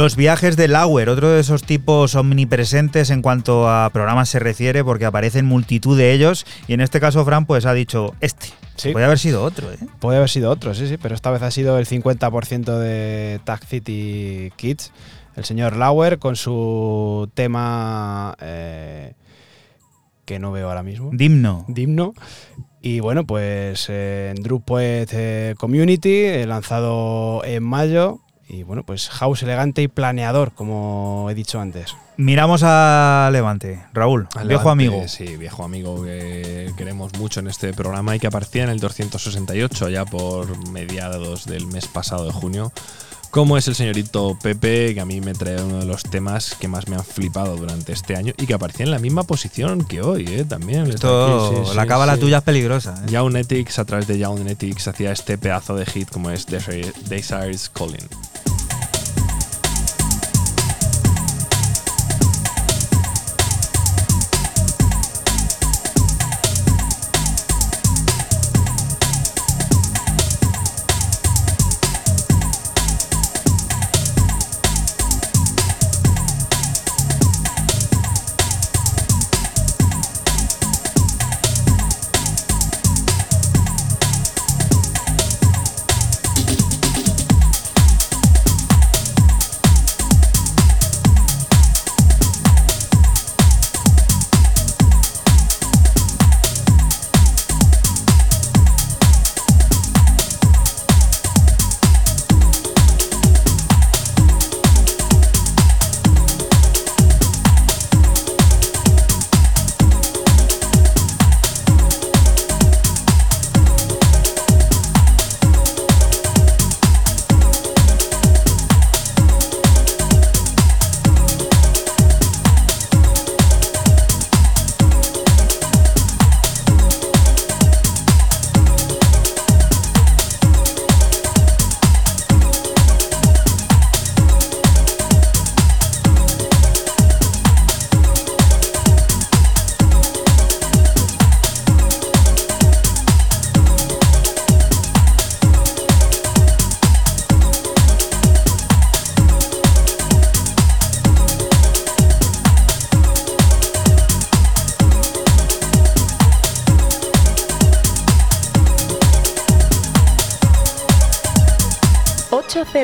[0.00, 4.82] Los viajes de Lauer, otro de esos tipos omnipresentes en cuanto a programas se refiere,
[4.82, 8.46] porque aparecen multitud de ellos, y en este caso Fran pues ha dicho este.
[8.76, 8.92] Sí.
[8.92, 9.76] Puede haber sido otro, ¿eh?
[9.98, 13.62] Puede haber sido otro, sí, sí, pero esta vez ha sido el 50% de Tag
[13.66, 14.90] City Kids.
[15.36, 19.12] El señor Lauer con su tema eh,
[20.24, 21.10] que no veo ahora mismo.
[21.12, 21.66] Dimno.
[21.68, 22.14] Dimno.
[22.80, 24.80] Y bueno, pues eh, en Drupal
[25.12, 28.20] eh, Community, eh, lanzado en mayo.
[28.70, 31.96] Bueno, pues house elegante y planeador, como he dicho antes.
[32.16, 33.82] Miramos a Levante.
[33.92, 35.08] Raúl, Al viejo Levante, amigo.
[35.08, 39.88] Sí, viejo amigo que queremos mucho en este programa y que aparecía en el 268
[39.88, 42.72] ya por mediados del mes pasado de junio.
[43.32, 46.68] Como es el señorito Pepe, que a mí me trae uno de los temas que
[46.68, 50.00] más me han flipado durante este año y que aparecía en la misma posición que
[50.00, 50.44] hoy, ¿eh?
[50.44, 50.86] También.
[50.88, 52.20] Esto, sí, la sí, cábala sí.
[52.20, 52.94] tuya es peligrosa.
[53.08, 53.16] ¿eh?
[53.78, 58.08] A través de Jaunetics, hacía este pedazo de hit como es Desire- Desire's Calling.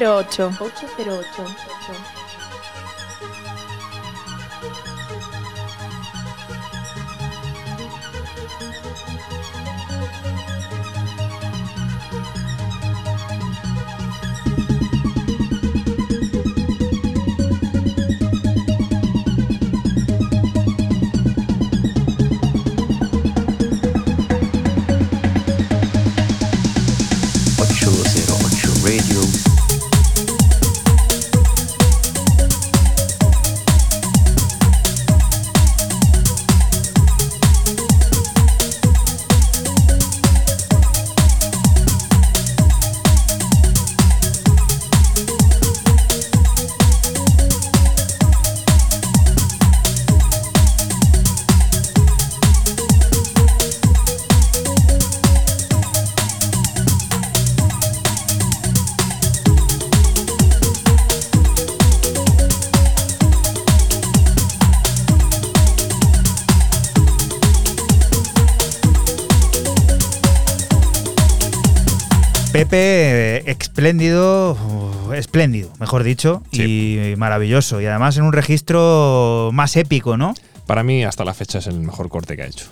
[0.06, 0.54] 808.
[0.60, 2.15] 808.
[73.86, 74.54] Espléndido,
[75.08, 77.80] uh, espléndido, mejor dicho, y maravilloso.
[77.80, 80.34] Y además en un registro más épico, ¿no?
[80.66, 82.66] Para mí, hasta la fecha, es el mejor corte que ha hecho.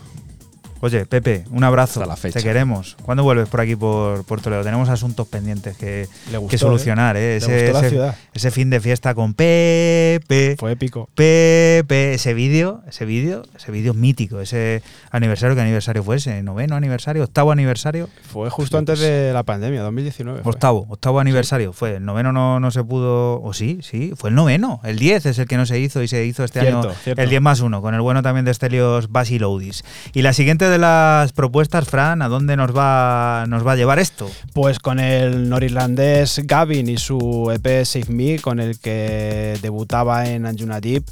[0.84, 2.02] Oye, Pepe, un abrazo.
[2.02, 2.40] Hasta la fecha.
[2.40, 2.98] Te queremos.
[3.04, 4.62] ¿Cuándo vuelves por aquí, por, por Toledo?
[4.62, 7.38] Tenemos asuntos pendientes que, gustó, que solucionar, ¿eh?
[7.38, 7.70] ¿eh?
[7.72, 8.16] La ciudad.
[8.34, 10.56] ese fin de fiesta con Pepe.
[10.58, 11.08] Fue épico.
[11.14, 16.42] Pepe, ese vídeo, ese vídeo, ese vídeo mítico, ese aniversario, ¿qué aniversario fue ese?
[16.42, 17.24] ¿Noveno aniversario?
[17.24, 18.10] ¿Octavo aniversario?
[18.30, 20.42] Fue justo antes de la pandemia, 2019.
[20.42, 20.52] fue.
[20.52, 21.96] Octavo, octavo aniversario fue.
[21.96, 23.40] El noveno no, no se pudo.
[23.40, 24.82] O sí, sí, fue el noveno.
[24.84, 27.22] El 10 es el que no se hizo y se hizo este Cierto, año cierto.
[27.22, 29.82] el 10 más 1, con el bueno también de Stelios Basiloudis.
[30.12, 34.00] Y la siguiente de las propuestas, Fran, ¿a dónde nos va, nos va a llevar
[34.00, 34.28] esto?
[34.52, 40.46] Pues con el norirlandés Gavin y su EP Save Me, con el que debutaba en
[40.46, 41.04] Anjuna Deep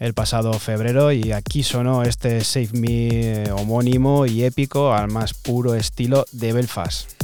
[0.00, 1.12] el pasado febrero.
[1.12, 7.23] Y aquí sonó este Save Me homónimo y épico al más puro estilo de Belfast.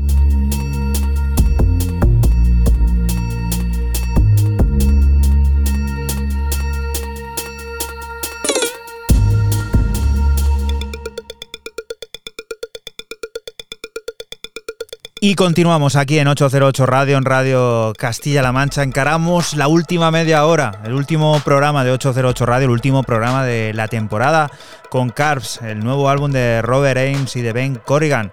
[15.23, 18.81] Y continuamos aquí en 808 Radio, en Radio Castilla-La Mancha.
[18.81, 23.71] Encaramos la última media hora, el último programa de 808 Radio, el último programa de
[23.75, 24.49] la temporada
[24.89, 28.31] con Carbs, el nuevo álbum de Robert Ames y de Ben Corrigan.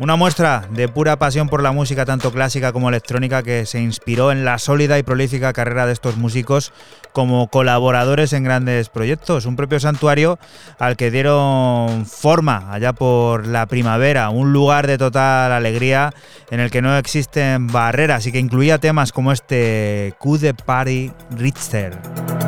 [0.00, 4.32] Una muestra de pura pasión por la música tanto clásica como electrónica que se inspiró
[4.32, 6.72] en la sólida y prolífica carrera de estos músicos
[7.12, 9.44] como colaboradores en grandes proyectos.
[9.44, 10.38] Un propio santuario
[10.78, 16.14] al que dieron forma allá por la primavera, un lugar de total alegría
[16.50, 21.12] en el que no existen barreras y que incluía temas como este Q de Party
[21.36, 22.39] Richter.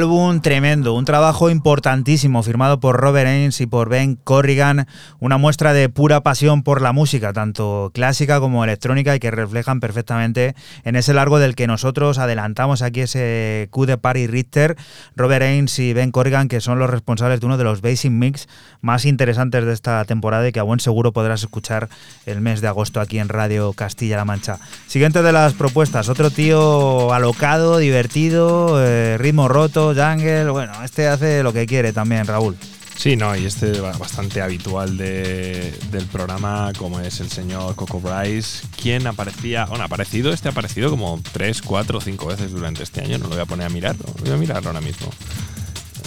[0.00, 4.86] Álbum tremendo, un trabajo importantísimo firmado por Robert Ains y por Ben Corrigan,
[5.18, 9.78] una muestra de pura pasión por la música, tanto clásica como electrónica y que reflejan
[9.78, 10.54] perfectamente
[10.84, 14.78] en ese largo del que nosotros adelantamos aquí ese Q de Party Richter,
[15.16, 18.48] Robert Ains y Ben Corrigan que son los responsables de uno de los basic mix
[18.80, 21.90] más interesantes de esta temporada y que a buen seguro podrás escuchar
[22.24, 24.58] el mes de agosto aquí en Radio Castilla-La Mancha.
[24.86, 31.42] Siguiente de las propuestas, otro tío alocado, divertido, eh, ritmo roto, jungle, bueno, este hace
[31.42, 32.56] lo que quiere también, Raúl.
[32.96, 38.66] Sí, no, y este bastante habitual de- del programa, como es el señor Coco Bryce,
[38.80, 43.00] quien aparecía, bueno, ha aparecido, este ha aparecido como 3, 4, 5 veces durante este
[43.00, 45.08] año, no lo voy a poner a mirarlo, voy a mirarlo ahora mismo.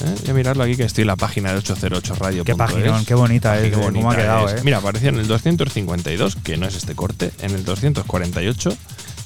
[0.06, 0.16] ¿Eh?
[0.22, 2.44] Voy a mirarlo aquí que estoy en la página de 808 Radio.
[2.44, 4.62] Qué paginón, qué bonita es, eh, cómo ha quedado, eh.
[4.64, 8.76] Mira, aparecía en el 252, que no es este corte, en el 248,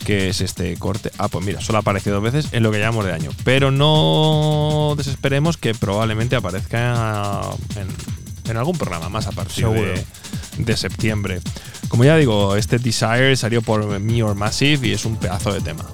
[0.08, 1.12] que es este corte.
[1.18, 3.30] Ah, pues mira, solo aparece dos veces en lo que llamamos de año.
[3.44, 7.42] Pero no desesperemos que probablemente aparezca
[7.76, 10.06] en, en algún programa más a partir de,
[10.60, 11.42] de septiembre.
[11.90, 15.60] Como ya digo, este Desire salió por Me or Massive y es un pedazo de
[15.60, 15.86] tema.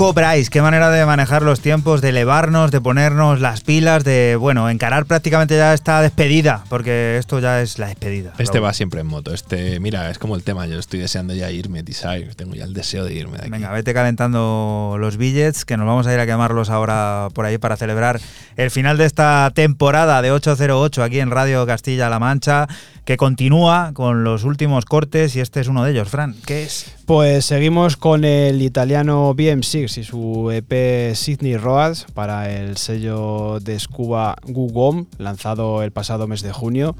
[0.00, 4.70] Bryce, qué manera de manejar los tiempos, de elevarnos, de ponernos las pilas, de, bueno,
[4.70, 8.32] encarar prácticamente ya esta despedida, porque esto ya es la despedida.
[8.38, 8.68] Este Raúl.
[8.68, 9.34] va siempre en moto.
[9.34, 10.66] Este, mira, es como el tema.
[10.66, 12.30] Yo estoy deseando ya irme, Desire.
[12.34, 13.50] Tengo ya el deseo de irme de aquí.
[13.50, 17.58] Venga, vete calentando los billets, que nos vamos a ir a quemarlos ahora por ahí
[17.58, 18.20] para celebrar
[18.56, 22.68] el final de esta temporada de 808 aquí en Radio Castilla-La Mancha.
[23.04, 26.08] Que continúa con los últimos cortes y este es uno de ellos.
[26.08, 26.94] Fran, ¿qué es?
[27.06, 33.78] Pues seguimos con el italiano BM6 y su EP Sydney Roads para el sello de
[33.78, 36.96] Scuba Gugom, lanzado el pasado mes de junio.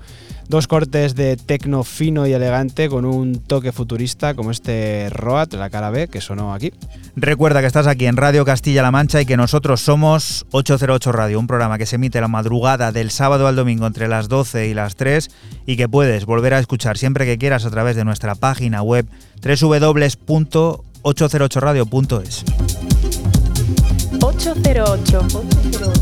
[0.50, 5.70] Dos cortes de tecno fino y elegante con un toque futurista como este Road, la
[5.70, 6.72] cara B, que sonó aquí.
[7.14, 11.46] Recuerda que estás aquí en Radio Castilla-La Mancha y que nosotros somos 808 Radio, un
[11.46, 14.96] programa que se emite la madrugada del sábado al domingo entre las 12 y las
[14.96, 15.30] 3
[15.66, 19.06] y que puedes volver a escuchar siempre que quieras a través de nuestra página web
[19.44, 22.44] www.808radio.es.
[24.20, 25.20] 808.
[25.20, 25.99] 808.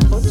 [0.00, 0.21] so.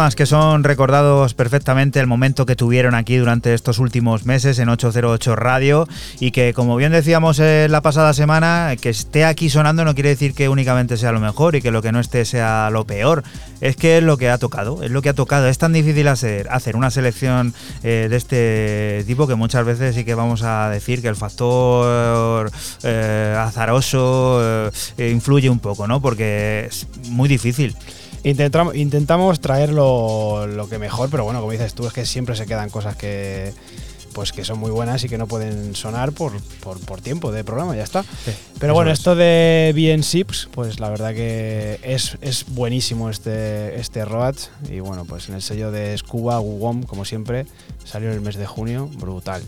[0.00, 5.36] Que son recordados perfectamente el momento que tuvieron aquí durante estos últimos meses en 808
[5.36, 5.86] Radio
[6.20, 10.08] y que como bien decíamos en la pasada semana, que esté aquí sonando no quiere
[10.08, 13.24] decir que únicamente sea lo mejor y que lo que no esté sea lo peor.
[13.60, 15.48] Es que es lo que ha tocado, es lo que ha tocado.
[15.48, 17.52] Es tan difícil hacer, hacer una selección
[17.82, 22.50] eh, de este tipo que muchas veces sí que vamos a decir que el factor
[22.84, 26.00] eh, azaroso eh, influye un poco, ¿no?
[26.00, 27.76] Porque es muy difícil.
[28.22, 32.36] Intentamos, intentamos traer lo, lo que mejor, pero bueno, como dices tú, es que siempre
[32.36, 33.52] se quedan cosas que
[34.12, 37.44] pues que son muy buenas y que no pueden sonar por, por, por tiempo de
[37.44, 38.04] programa, ya está.
[38.58, 38.98] Pero bueno, es.
[38.98, 44.36] esto de BN Sips, pues la verdad que es, es buenísimo este, este Road.
[44.70, 47.46] Y bueno, pues en el sello de Scuba, Wugom, como siempre,
[47.84, 49.42] salió en el mes de junio, brutal.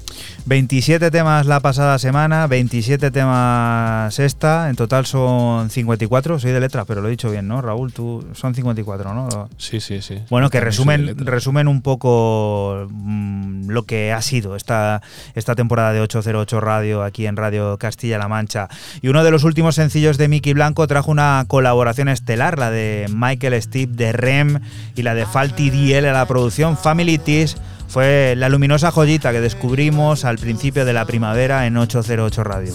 [0.46, 6.84] 27 temas la pasada semana, 27 temas esta, en total son 54, soy de letras,
[6.86, 7.60] pero lo he dicho bien, ¿no?
[7.62, 9.48] Raúl, tú son 54, ¿no?
[9.58, 10.18] Sí, sí, sí.
[10.30, 15.02] Bueno, que resumen, resumen un poco mm, lo que ha sido esta,
[15.34, 18.68] esta temporada de 808 Radio aquí en Radio Castilla-La Mancha.
[19.00, 23.06] Y uno de los últimos sencillos de Mickey Blanco trajo una colaboración estelar, la de
[23.12, 24.60] Michael Steve de Rem
[24.94, 27.56] y la de Falty DL a la producción Family Tees
[27.88, 32.72] fue la luminosa joyita que descubrimos al principio de la primavera en 808 Radio.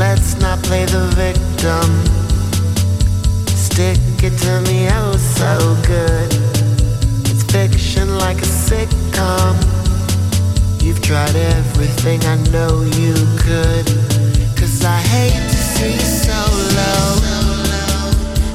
[0.00, 0.86] Let's not play.
[3.82, 6.30] It to me oh so good.
[7.30, 9.56] It's fiction like a sitcom.
[10.82, 13.86] You've tried everything I know you could.
[14.54, 16.40] Cause I hate to see you so
[16.76, 17.06] low.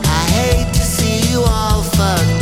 [0.06, 2.35] I hate to see you all fucked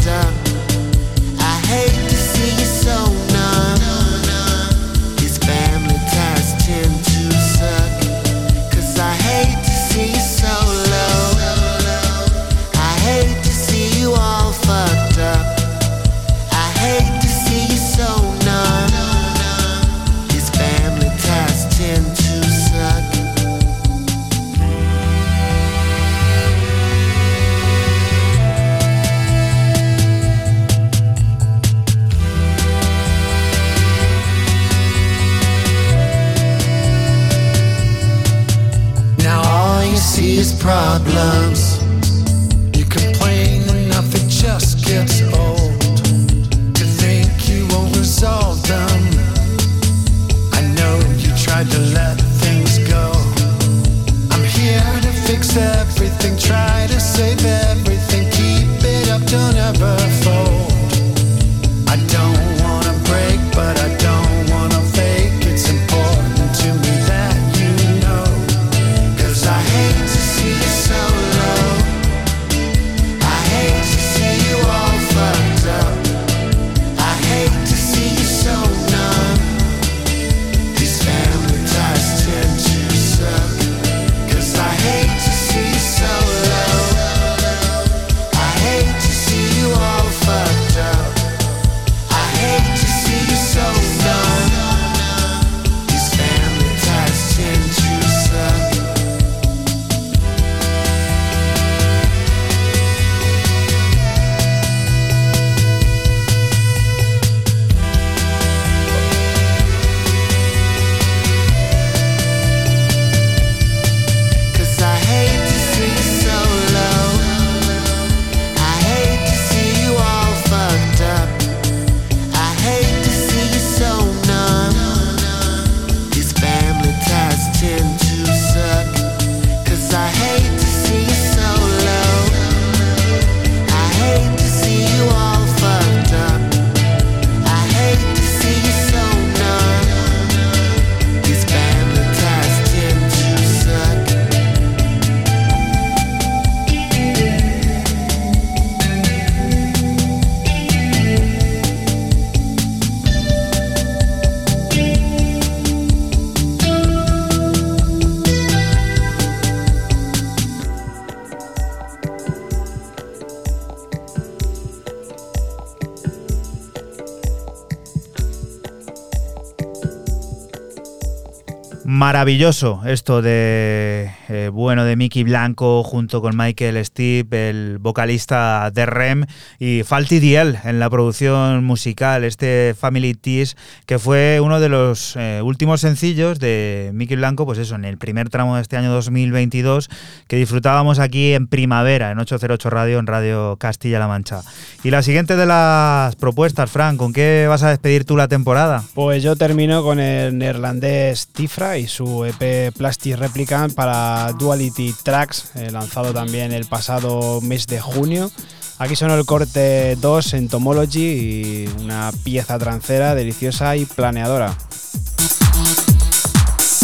[172.14, 178.86] Maravilloso esto de eh, bueno de Mickey Blanco junto con Michael Steve, el vocalista de
[178.88, 179.26] Rem
[179.60, 183.56] y Falty Diel en la producción musical, este Family Tease
[183.86, 187.98] que fue uno de los eh, últimos sencillos de Mickey Blanco, pues eso, en el
[187.98, 189.90] primer tramo de este año 2022
[190.28, 194.42] que disfrutábamos aquí en primavera en 808 Radio, en Radio Castilla-La Mancha.
[194.84, 198.84] Y la siguiente de las propuestas, Frank, ¿con qué vas a despedir tú la temporada?
[198.96, 205.52] Pues yo termino con el neerlandés Tifra y su EP Plastic Replicant para Duality Tracks,
[205.56, 208.32] eh, lanzado también el pasado mes de junio.
[208.80, 214.56] Aquí sonó el corte 2 en Tomology y una pieza trancera deliciosa y planeadora.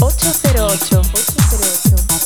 [0.01, 1.01] 808.
[1.01, 2.18] 808.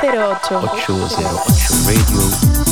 [0.00, 0.56] 808.
[0.56, 2.69] 808 Radio.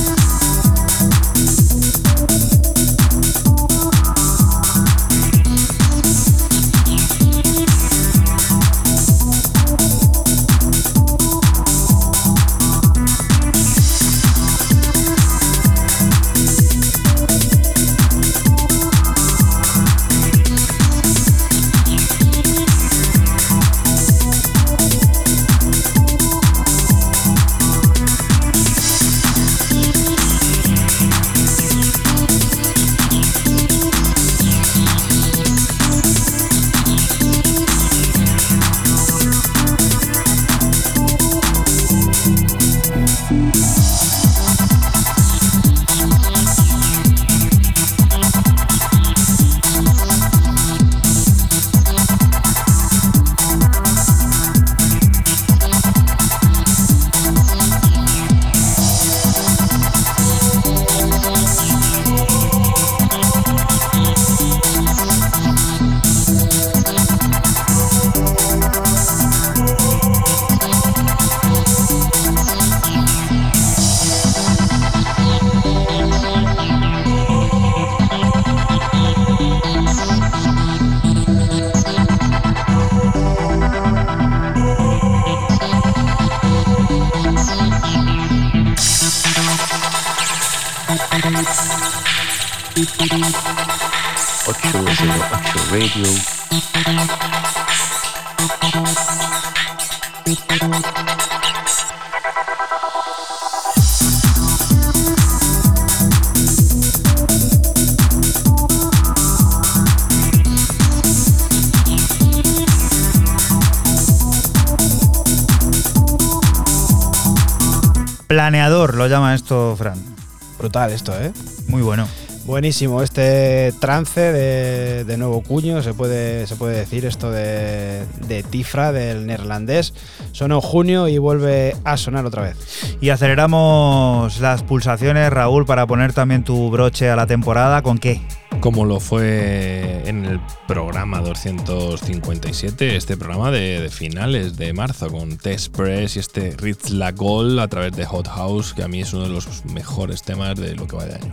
[121.09, 121.33] Esto, ¿eh?
[121.69, 122.07] Muy bueno.
[122.45, 128.43] Buenísimo, este trance de, de nuevo cuño, se puede, se puede decir esto de, de
[128.43, 129.93] Tifra, del neerlandés.
[130.33, 132.57] Sonó junio y vuelve a sonar otra vez.
[133.03, 137.83] Y aceleramos las pulsaciones, Raúl, para poner también tu broche a la temporada.
[137.83, 138.23] ¿Con qué?
[138.61, 145.75] Como lo fue en el programa 257, este programa de, finales de marzo, con Test
[145.75, 149.15] Press y este Ritz La Gol a través de Hot House, que a mí es
[149.15, 151.31] uno de los mejores temas de lo que va de año.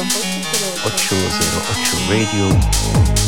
[0.00, 3.19] 808 Radio.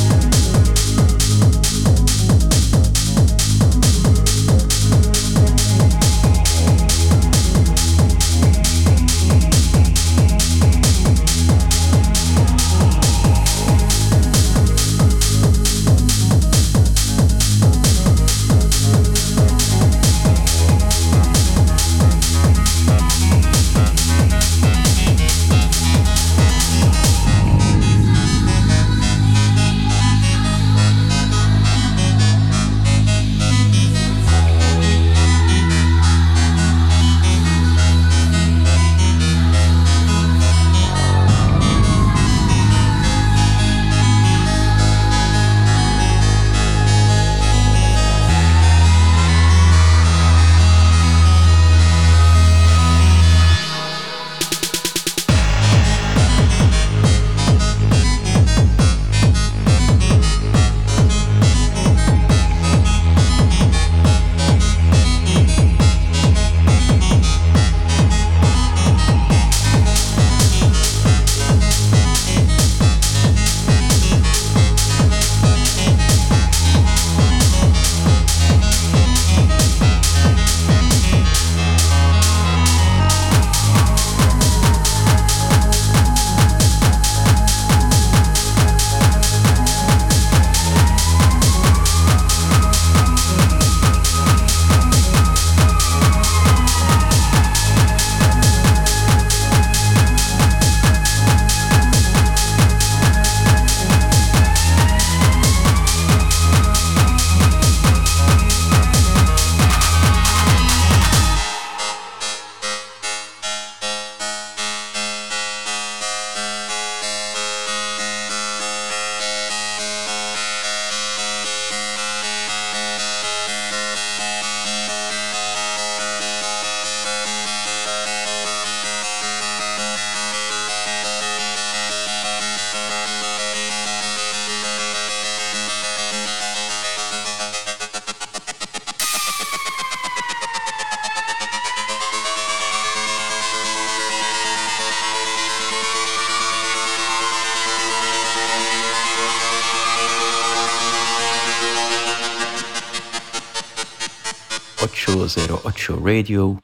[155.82, 156.60] 808 Radio.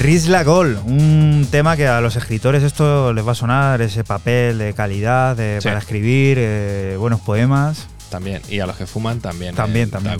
[0.00, 4.56] Risla Gol, un tema que a los escritores esto les va a sonar, ese papel
[4.58, 5.68] de calidad de- Sí.
[5.68, 7.88] para escribir eh, buenos poemas.
[8.10, 8.42] También.
[8.48, 9.54] Y a los que fuman también.
[9.54, 10.16] También, eh, también.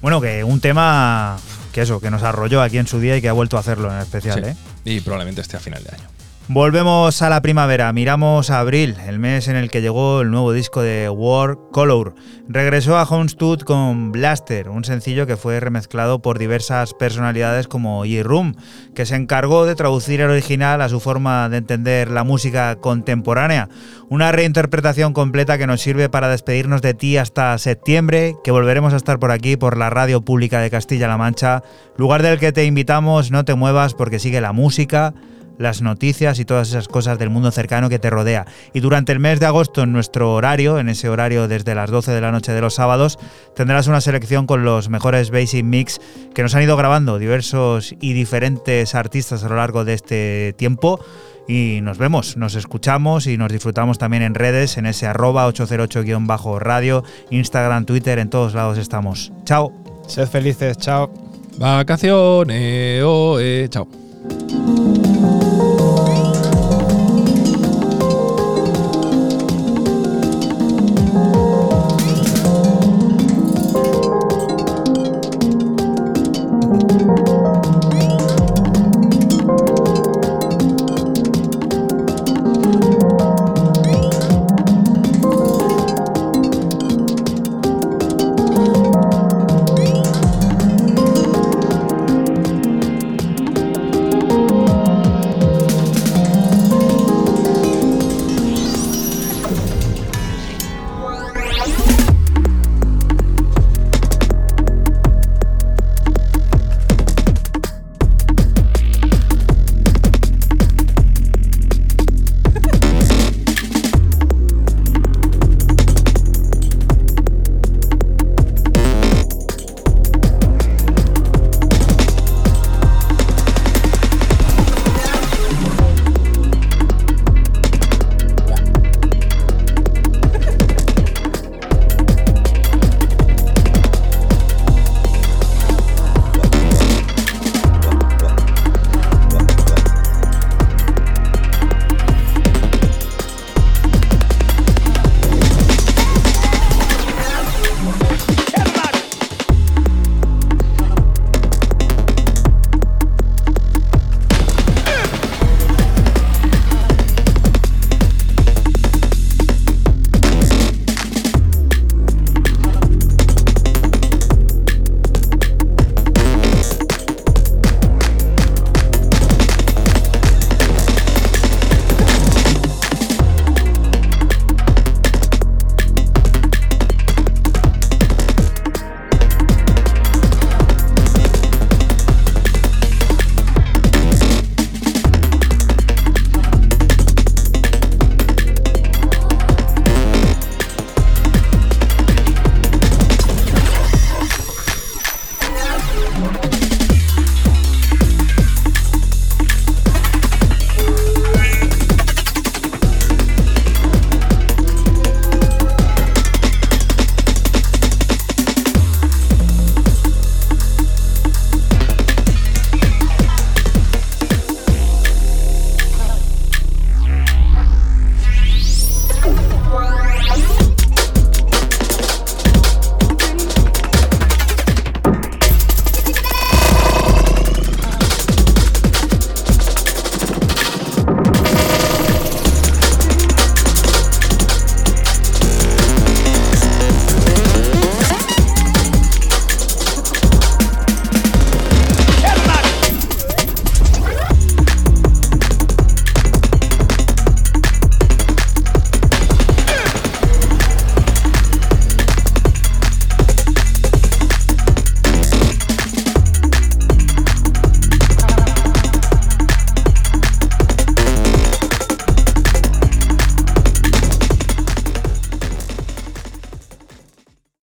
[0.00, 1.36] Bueno, que un tema
[1.72, 3.92] que eso, que nos arrolló aquí en su día y que ha vuelto a hacerlo
[3.92, 4.50] en especial, Sí.
[4.50, 4.56] ¿eh?
[4.84, 6.04] Y probablemente esté a final de año.
[6.46, 10.52] Volvemos a la primavera, miramos a abril, el mes en el que llegó el nuevo
[10.52, 12.14] disco de War Color.
[12.48, 18.56] Regresó a Homestead con Blaster, un sencillo que fue remezclado por diversas personalidades como J-Room,
[18.94, 23.70] que se encargó de traducir el original a su forma de entender la música contemporánea.
[24.10, 28.98] Una reinterpretación completa que nos sirve para despedirnos de ti hasta septiembre, que volveremos a
[28.98, 31.62] estar por aquí, por la radio pública de Castilla-La Mancha,
[31.96, 35.14] lugar del que te invitamos, no te muevas porque sigue la música
[35.58, 38.46] las noticias y todas esas cosas del mundo cercano que te rodea.
[38.72, 42.12] Y durante el mes de agosto, en nuestro horario, en ese horario desde las 12
[42.12, 43.18] de la noche de los sábados,
[43.54, 46.00] tendrás una selección con los mejores Basic Mix
[46.34, 51.00] que nos han ido grabando diversos y diferentes artistas a lo largo de este tiempo.
[51.46, 57.04] Y nos vemos, nos escuchamos y nos disfrutamos también en redes, en ese arroba 808-radio,
[57.30, 59.30] Instagram, Twitter, en todos lados estamos.
[59.44, 59.72] Chao.
[60.06, 61.10] Sed felices, chao.
[61.58, 63.86] Vacaciones, oh, eh, chao.